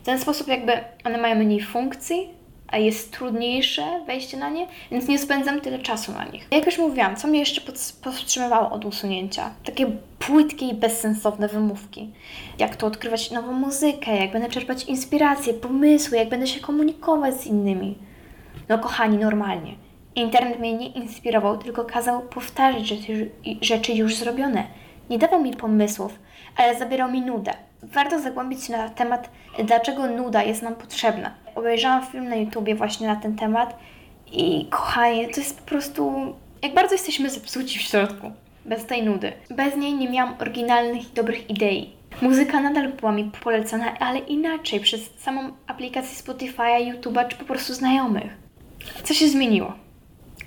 W 0.02 0.06
ten 0.06 0.20
sposób 0.20 0.48
jakby 0.48 0.74
one 1.04 1.18
mają 1.18 1.36
mniej 1.36 1.62
funkcji, 1.62 2.30
a 2.72 2.78
jest 2.78 3.14
trudniejsze 3.14 3.84
wejście 4.06 4.38
na 4.38 4.50
nie, 4.50 4.68
więc 4.92 5.08
nie 5.08 5.20
spędzam 5.20 5.62
tyle 5.62 5.80
czasu 5.80 6.12
na 6.12 6.26
nich. 6.26 6.48
Jak 6.52 6.66
już 6.66 6.78
mówiłam, 6.78 7.16
co 7.16 7.28
mnie 7.28 7.40
jeszcze 7.40 7.62
powstrzymywało 8.04 8.70
od 8.70 8.86
usunięcia? 8.86 9.50
Takie 9.64 9.92
płytkie 10.20 10.68
i 10.68 10.74
bezsensowne 10.74 11.48
wymówki. 11.48 12.10
Jak 12.58 12.76
to 12.76 12.88
odkrywać 12.88 13.32
nową 13.32 13.52
muzykę, 13.52 14.16
jak 14.16 14.32
będę 14.32 14.50
czerpać 14.50 14.84
inspiracje, 14.84 15.54
pomysły, 15.54 16.18
jak 16.18 16.30
będę 16.30 16.48
się 16.48 16.60
komunikować 16.60 17.36
z 17.36 17.46
innymi. 17.46 17.98
No 18.70 18.80
kochani, 18.80 19.18
normalnie. 19.18 19.76
Internet 20.16 20.60
mnie 20.60 20.74
nie 20.74 20.88
inspirował, 20.88 21.58
tylko 21.58 21.86
kazał 21.86 22.22
powtarzać 22.22 22.88
rzeczy, 23.62 23.94
już 23.94 24.16
zrobione. 24.16 24.64
Nie 25.10 25.18
dawał 25.18 25.44
mi 25.44 25.54
pomysłów, 25.54 26.20
ale 26.56 26.80
zabierał 26.80 27.12
mi 27.12 27.22
nudę. 27.22 27.54
Warto 27.84 28.20
zagłębić 28.20 28.64
się 28.64 28.74
na 28.74 28.90
temat, 28.90 29.30
dlaczego 29.64 30.08
nuda 30.08 30.44
jest 30.44 30.62
nam 30.62 30.76
potrzebna. 30.76 31.32
Obejrzałam 31.60 32.06
film 32.06 32.30
na 32.30 32.36
YouTubie 32.36 32.76
właśnie 32.76 33.08
na 33.08 33.16
ten 33.16 33.36
temat 33.36 33.80
i 34.32 34.66
kochanie, 34.70 35.28
to 35.28 35.40
jest 35.40 35.60
po 35.60 35.66
prostu... 35.66 36.14
Jak 36.62 36.74
bardzo 36.74 36.96
jesteśmy 36.96 37.30
zepsuci 37.30 37.80
w 37.80 37.82
środku. 37.82 38.32
Bez 38.66 38.86
tej 38.86 39.04
nudy. 39.04 39.34
Bez 39.50 39.76
niej 39.76 39.94
nie 39.94 40.10
miałam 40.10 40.36
oryginalnych 40.40 41.12
i 41.12 41.14
dobrych 41.16 41.50
idei. 41.50 41.94
Muzyka 42.22 42.60
nadal 42.60 42.94
była 42.94 43.12
mi 43.12 43.32
polecana, 43.44 44.00
ale 44.00 44.20
inaczej, 44.20 44.80
przez 44.80 45.10
samą 45.18 45.52
aplikację 45.68 46.24
Spotify'a, 46.24 46.94
YouTube'a 46.94 47.28
czy 47.28 47.38
po 47.38 47.46
prostu 47.46 47.74
znajomych. 47.74 48.32
Co 49.04 49.14
się 49.14 49.30
zmieniło? 49.30 49.74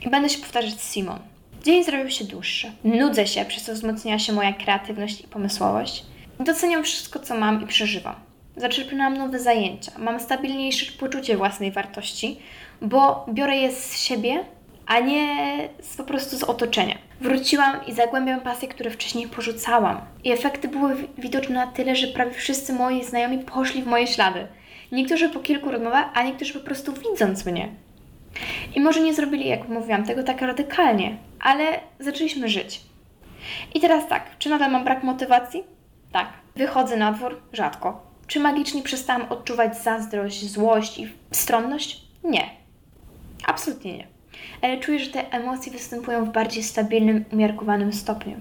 I 0.07 0.11
będę 0.11 0.29
się 0.29 0.38
powtarzać 0.38 0.81
Simon. 0.81 1.18
Dzień 1.64 1.85
zrobił 1.85 2.11
się 2.11 2.25
dłuższy. 2.25 2.72
Nudzę 2.85 3.27
się, 3.27 3.44
przez 3.44 3.62
co 3.62 3.72
wzmocniła 3.72 4.18
się 4.18 4.33
moja 4.33 4.53
kreatywność 4.53 5.20
i 5.20 5.29
pomysłowość. 5.29 6.05
Doceniam 6.40 6.83
wszystko, 6.83 7.18
co 7.18 7.35
mam 7.35 7.62
i 7.62 7.66
przeżywam. 7.66 8.14
Zaczerpnęłam 8.57 9.17
nowe 9.17 9.38
zajęcia. 9.38 9.93
Mam 9.99 10.21
stabilniejsze 10.21 10.93
poczucie 10.93 11.37
własnej 11.37 11.73
wartości, 11.73 12.38
bo 12.83 13.27
biorę 13.29 13.57
je 13.57 13.73
z 13.73 14.01
siebie, 14.01 14.45
a 14.87 15.01
nie 15.01 15.29
z, 15.81 15.97
po 15.97 16.05
prostu 16.05 16.37
z 16.37 16.43
otoczenia. 16.43 16.99
Wróciłam 17.21 17.87
i 17.87 17.93
zagłębiam 17.93 18.41
pasje, 18.41 18.69
które 18.69 18.91
wcześniej 18.91 19.29
porzucałam. 19.29 20.01
I 20.25 20.33
efekty 20.33 20.69
były 20.69 20.97
widoczne 21.19 21.55
na 21.55 21.67
tyle, 21.67 21.97
że 21.97 22.07
prawie 22.07 22.31
wszyscy 22.31 22.73
moi 22.73 23.05
znajomi 23.05 23.38
poszli 23.38 23.83
w 23.83 23.87
moje 23.87 24.07
ślady. 24.07 24.47
Niektórzy 24.93 25.29
po 25.29 25.41
kilku 25.41 25.71
rozmowach, 25.71 26.11
a 26.15 26.23
niektórzy 26.23 26.53
po 26.55 26.65
prostu 26.65 26.93
widząc 26.93 27.47
mnie. 27.47 27.69
I 28.75 28.81
może 28.81 29.01
nie 29.01 29.15
zrobili, 29.15 29.49
jak 29.49 29.69
mówiłam, 29.69 30.05
tego 30.05 30.23
tak 30.23 30.41
radykalnie, 30.41 31.17
ale 31.41 31.65
zaczęliśmy 32.01 32.49
żyć. 32.49 32.81
I 33.75 33.81
teraz 33.81 34.09
tak, 34.09 34.38
czy 34.38 34.51
nadal 34.51 34.71
mam 34.71 34.85
brak 34.85 35.03
motywacji? 35.03 35.65
Tak. 36.12 36.29
Wychodzę 36.57 36.97
na 36.97 37.12
dwór? 37.12 37.43
Rzadko. 37.53 38.12
Czy 38.26 38.40
magicznie 38.40 38.82
przestałam 38.82 39.26
odczuwać 39.28 39.82
zazdrość, 39.82 40.50
złość 40.50 40.98
i 40.98 41.12
stronność? 41.30 42.02
Nie. 42.24 42.50
Absolutnie 43.46 43.96
nie. 43.96 44.06
Ale 44.62 44.80
czuję, 44.80 44.98
że 44.98 45.11
te 45.11 45.32
emocje 45.32 45.72
występują 45.72 46.24
w 46.24 46.32
bardziej 46.32 46.62
stabilnym, 46.62 47.24
umiarkowanym 47.32 47.92
stopniu. 47.92 48.37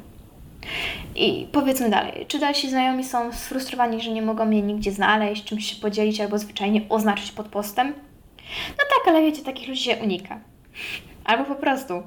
I 1.15 1.47
powiedzmy 1.51 1.89
dalej, 1.89 2.25
czy 2.27 2.39
dalsi 2.39 2.69
znajomi 2.69 3.03
są 3.03 3.33
sfrustrowani, 3.33 4.01
że 4.01 4.11
nie 4.11 4.21
mogą 4.21 4.45
mnie 4.45 4.61
nigdzie 4.61 4.91
znaleźć, 4.91 5.43
czymś 5.43 5.65
się 5.65 5.81
podzielić 5.81 6.21
albo 6.21 6.37
zwyczajnie 6.37 6.81
oznaczyć 6.89 7.31
pod 7.31 7.47
postem? 7.47 7.93
No 8.69 8.83
tak, 8.89 9.07
ale 9.07 9.21
wiecie, 9.21 9.41
takich 9.41 9.67
ludzi 9.67 9.83
się 9.83 9.97
unika. 9.97 10.39
Albo 11.23 11.45
po 11.45 11.55
prostu. 11.55 12.03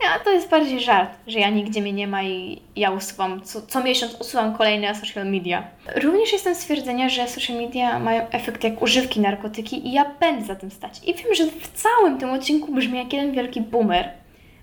No, 0.00 0.24
to 0.24 0.32
jest 0.32 0.50
bardziej 0.50 0.80
żart, 0.80 1.10
że 1.26 1.40
ja 1.40 1.50
nigdzie 1.50 1.82
mnie 1.82 1.92
nie 1.92 2.06
ma 2.06 2.22
i 2.22 2.62
ja 2.76 2.90
usuwam, 2.90 3.42
co, 3.42 3.62
co 3.62 3.82
miesiąc 3.82 4.20
usuwam 4.20 4.56
kolejne 4.56 4.94
social 4.94 5.26
media. 5.26 5.64
Również 5.96 6.32
jestem 6.32 6.54
stwierdzenia, 6.54 7.08
że 7.08 7.28
social 7.28 7.56
media 7.56 7.98
mają 7.98 8.30
efekt 8.30 8.64
jak 8.64 8.82
używki, 8.82 9.20
narkotyki 9.20 9.88
i 9.88 9.92
ja 9.92 10.04
będę 10.20 10.46
za 10.46 10.54
tym 10.54 10.70
stać. 10.70 11.00
I 11.06 11.14
wiem, 11.14 11.34
że 11.34 11.46
w 11.46 11.72
całym 11.72 12.18
tym 12.18 12.30
odcinku 12.30 12.72
brzmi 12.74 12.98
jak 12.98 13.12
jeden 13.12 13.32
wielki 13.32 13.60
boomer, 13.60 14.10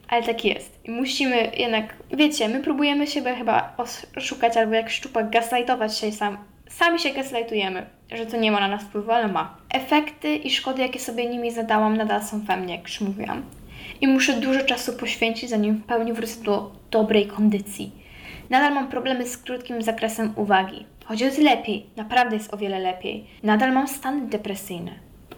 ale 0.08 0.24
tak 0.24 0.46
jest. 0.46 0.80
I 0.86 0.92
musimy 0.92 1.52
jednak, 1.58 1.94
wiecie, 2.12 2.50
my 2.50 2.60
próbujemy 2.60 3.08
siebie 3.08 3.36
chyba 3.36 3.76
oszukać 4.18 4.58
albo 4.58 4.74
jak 4.74 4.90
szczupak 4.90 5.30
gaslightować 5.30 5.98
się 5.98 6.12
sam 6.12 6.38
Sami 6.74 7.00
się 7.00 7.10
gaslightujemy, 7.10 7.86
że 8.12 8.26
to 8.26 8.38
nie 8.38 8.52
ma 8.52 8.60
na 8.60 8.68
nas 8.68 8.84
wpływu, 8.84 9.12
ale 9.12 9.28
ma. 9.28 9.58
Efekty 9.70 10.36
i 10.36 10.52
szkody, 10.52 10.82
jakie 10.82 11.00
sobie 11.00 11.30
nimi 11.30 11.52
zadałam, 11.52 11.98
nadal 11.98 12.24
są 12.24 12.40
we 12.40 12.58
mnie, 12.58 12.76
jak 12.76 12.84
już 12.84 13.02
mówiłam. 13.02 13.44
I 14.04 14.08
muszę 14.08 14.34
dużo 14.34 14.64
czasu 14.64 14.94
poświęcić, 14.94 15.50
zanim 15.50 15.76
w 15.76 15.86
pełni 15.86 16.14
wrócę 16.14 16.44
do 16.44 16.72
dobrej 16.92 17.28
kondycji. 17.28 17.92
Nadal 18.50 18.74
mam 18.74 18.88
problemy 18.88 19.28
z 19.28 19.38
krótkim 19.38 19.82
zakresem 19.82 20.34
uwagi. 20.36 20.86
Choć 21.06 21.22
jest 21.22 21.38
lepiej, 21.38 21.86
naprawdę 21.96 22.36
jest 22.36 22.54
o 22.54 22.58
wiele 22.58 22.80
lepiej. 22.80 23.26
Nadal 23.44 23.72
mam 23.72 23.88
stany 23.88 24.28
depresyjne. 24.28 24.92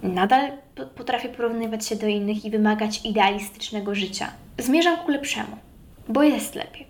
Nadal 0.03 0.51
potrafię 0.95 1.29
porównywać 1.29 1.87
się 1.87 1.95
do 1.95 2.07
innych 2.07 2.45
i 2.45 2.51
wymagać 2.51 3.05
idealistycznego 3.05 3.95
życia. 3.95 4.31
Zmierzam 4.57 4.97
ku 4.97 5.11
lepszemu, 5.11 5.57
bo 6.07 6.23
jest 6.23 6.55
lepiej 6.55 6.85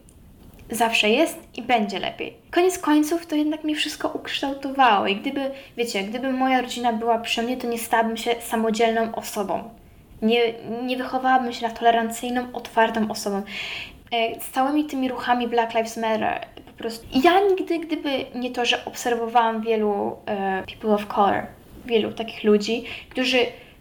zawsze 0.72 1.10
jest 1.10 1.38
i 1.58 1.62
będzie 1.62 2.00
lepiej. 2.00 2.34
Koniec 2.52 2.80
końców 2.80 3.26
to 3.26 3.36
jednak 3.36 3.64
mi 3.64 3.76
wszystko 3.76 4.10
ukształtowało 4.10 5.08
i 5.08 5.16
gdyby, 5.16 5.52
wiecie, 5.78 6.04
gdyby 6.04 6.34
moja 6.34 6.62
rodzina 6.62 6.94
była 6.94 7.20
przy 7.20 7.42
mnie, 7.42 7.58
to 7.58 7.68
nie 7.68 7.80
stałabym 7.80 8.18
się 8.18 8.36
samodzielną 8.42 9.16
osobą. 9.16 9.70
Nie, 10.22 10.40
nie 10.86 10.98
wychowałabym 10.98 11.54
się 11.54 11.68
na 11.68 11.74
tolerancyjną, 11.74 12.48
otwartą 12.54 13.12
osobą. 13.12 13.42
E, 14.12 14.42
z 14.42 14.50
całymi 14.52 14.86
tymi 14.86 15.10
ruchami 15.10 15.48
Black 15.48 15.74
Lives 15.74 15.98
Matter, 15.98 16.48
po 16.66 16.72
prostu. 16.72 17.08
Ja 17.24 17.32
nigdy, 17.50 17.80
gdyby 17.80 18.10
nie 18.36 18.52
to, 18.52 18.66
że 18.66 18.86
obserwowałam 18.86 19.62
wielu 19.62 20.16
e, 20.26 20.64
people 20.68 20.94
of 20.94 21.08
color, 21.08 21.46
wielu 21.86 22.12
takich 22.12 22.44
ludzi, 22.44 22.84
którzy 23.10 23.38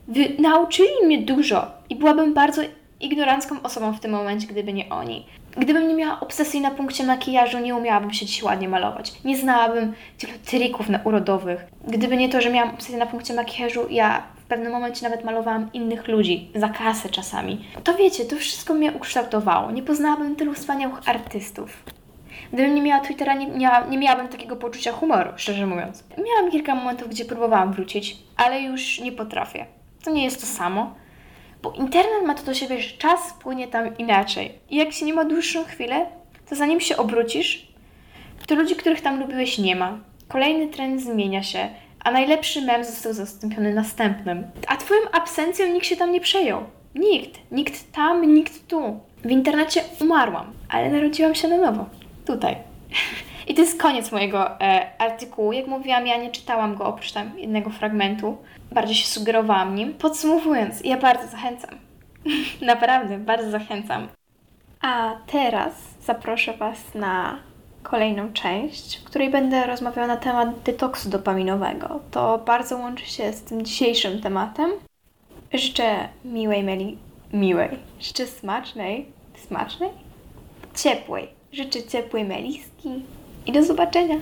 wy, 0.08 0.28
nauczyli 0.38 1.06
mnie 1.06 1.18
dużo 1.18 1.66
i 1.90 1.96
byłabym 1.96 2.34
bardzo 2.34 2.62
ignorancką 3.00 3.62
osobą 3.62 3.92
w 3.92 4.00
tym 4.00 4.10
momencie, 4.10 4.46
gdyby 4.46 4.72
nie 4.72 4.88
oni. 4.88 5.26
Gdybym 5.56 5.88
nie 5.88 5.94
miała 5.94 6.20
obsesji 6.20 6.60
na 6.60 6.70
punkcie 6.70 7.04
makijażu, 7.04 7.58
nie 7.58 7.74
umiałabym 7.74 8.12
się 8.12 8.26
dziś 8.26 8.42
ładnie 8.42 8.68
malować. 8.68 9.12
Nie 9.24 9.36
znałabym 9.36 9.92
tylu 10.18 10.32
trików 10.44 10.88
na 10.88 11.00
urodowych. 11.04 11.64
Gdyby 11.88 12.16
nie 12.16 12.28
to, 12.28 12.40
że 12.40 12.50
miałam 12.50 12.74
obsesję 12.74 12.98
na 12.98 13.06
punkcie 13.06 13.34
makijażu, 13.34 13.86
ja 13.90 14.22
w 14.44 14.46
pewnym 14.46 14.72
momencie 14.72 15.08
nawet 15.08 15.24
malowałam 15.24 15.72
innych 15.72 16.08
ludzi, 16.08 16.50
za 16.54 16.68
kasę 16.68 17.08
czasami. 17.08 17.64
To 17.84 17.94
wiecie, 17.94 18.24
to 18.24 18.36
wszystko 18.36 18.74
mnie 18.74 18.92
ukształtowało. 18.92 19.70
Nie 19.70 19.82
poznałabym 19.82 20.36
tylu 20.36 20.54
wspaniałych 20.54 21.08
artystów. 21.08 21.84
Gdybym 22.52 22.74
nie 22.74 22.82
miała 22.82 23.00
Twittera, 23.00 23.34
nie, 23.34 23.46
nie, 23.46 23.70
nie 23.90 23.98
miałabym 23.98 24.28
takiego 24.28 24.56
poczucia 24.56 24.92
humoru, 24.92 25.30
szczerze 25.36 25.66
mówiąc. 25.66 26.04
Miałam 26.26 26.50
kilka 26.50 26.74
momentów, 26.74 27.08
gdzie 27.08 27.24
próbowałam 27.24 27.72
wrócić, 27.72 28.16
ale 28.36 28.62
już 28.62 29.00
nie 29.00 29.12
potrafię. 29.12 29.66
To 30.04 30.10
nie 30.10 30.24
jest 30.24 30.40
to 30.40 30.46
samo. 30.46 30.94
Bo 31.62 31.72
internet 31.72 32.26
ma 32.26 32.34
to 32.34 32.42
do 32.42 32.54
siebie, 32.54 32.80
że 32.80 32.96
czas 32.98 33.32
płynie 33.42 33.68
tam 33.68 33.96
inaczej. 33.98 34.58
I 34.70 34.76
jak 34.76 34.92
się 34.92 35.06
nie 35.06 35.14
ma 35.14 35.24
dłuższą 35.24 35.64
chwilę, 35.64 36.06
to 36.48 36.56
zanim 36.56 36.80
się 36.80 36.96
obrócisz, 36.96 37.68
to 38.46 38.54
ludzi, 38.54 38.76
których 38.76 39.00
tam 39.00 39.20
lubiłeś, 39.20 39.58
nie 39.58 39.76
ma. 39.76 39.98
Kolejny 40.28 40.68
trend 40.68 41.02
zmienia 41.02 41.42
się, 41.42 41.68
a 42.04 42.10
najlepszy 42.10 42.62
mem 42.62 42.84
został 42.84 43.12
zastąpiony 43.12 43.74
następnym. 43.74 44.44
A 44.68 44.76
twoją 44.76 45.00
absencją 45.12 45.66
nikt 45.66 45.86
się 45.86 45.96
tam 45.96 46.12
nie 46.12 46.20
przejął. 46.20 46.62
Nikt. 46.94 47.40
Nikt 47.50 47.92
tam, 47.92 48.34
nikt 48.34 48.68
tu. 48.68 49.00
W 49.24 49.30
internecie 49.30 49.80
umarłam, 50.00 50.52
ale 50.68 50.90
narodziłam 50.90 51.34
się 51.34 51.48
na 51.48 51.56
nowo. 51.56 51.86
Tutaj. 52.26 52.56
I 53.48 53.54
to 53.54 53.60
jest 53.60 53.80
koniec 53.80 54.12
mojego 54.12 54.60
e, 54.60 54.86
artykułu. 54.98 55.52
Jak 55.52 55.66
mówiłam, 55.66 56.06
ja 56.06 56.16
nie 56.16 56.30
czytałam 56.30 56.74
go 56.74 56.84
oprócz 56.84 57.12
tam 57.12 57.38
jednego 57.38 57.70
fragmentu. 57.70 58.36
Bardziej 58.72 58.96
się 58.96 59.06
sugerowałam 59.06 59.74
nim. 59.74 59.94
Podsumowując, 59.94 60.80
ja 60.84 60.96
bardzo 60.96 61.28
zachęcam. 61.28 61.70
Naprawdę, 62.62 63.18
bardzo 63.18 63.50
zachęcam. 63.50 64.08
A 64.80 65.16
teraz 65.26 65.74
zaproszę 66.00 66.52
Was 66.52 66.94
na 66.94 67.38
kolejną 67.84 68.32
część, 68.32 68.98
w 68.98 69.04
której 69.04 69.30
będę 69.30 69.66
rozmawiała 69.66 70.06
na 70.06 70.16
temat 70.16 70.62
detoksu 70.62 71.10
dopaminowego. 71.10 72.00
To 72.10 72.38
bardzo 72.38 72.76
łączy 72.76 73.06
się 73.06 73.32
z 73.32 73.42
tym 73.42 73.64
dzisiejszym 73.64 74.20
tematem. 74.20 74.70
Życzę 75.52 76.08
miłej 76.24 76.62
mieli, 76.62 76.98
miłej, 77.32 77.78
życzę 78.00 78.26
smacznej, 78.26 79.06
smacznej, 79.46 79.90
ciepłej. 80.74 81.28
Życzę 81.52 81.82
ciepłej 81.82 82.24
meliski 82.24 83.02
i 83.46 83.52
do 83.52 83.62
zobaczenia! 83.62 84.16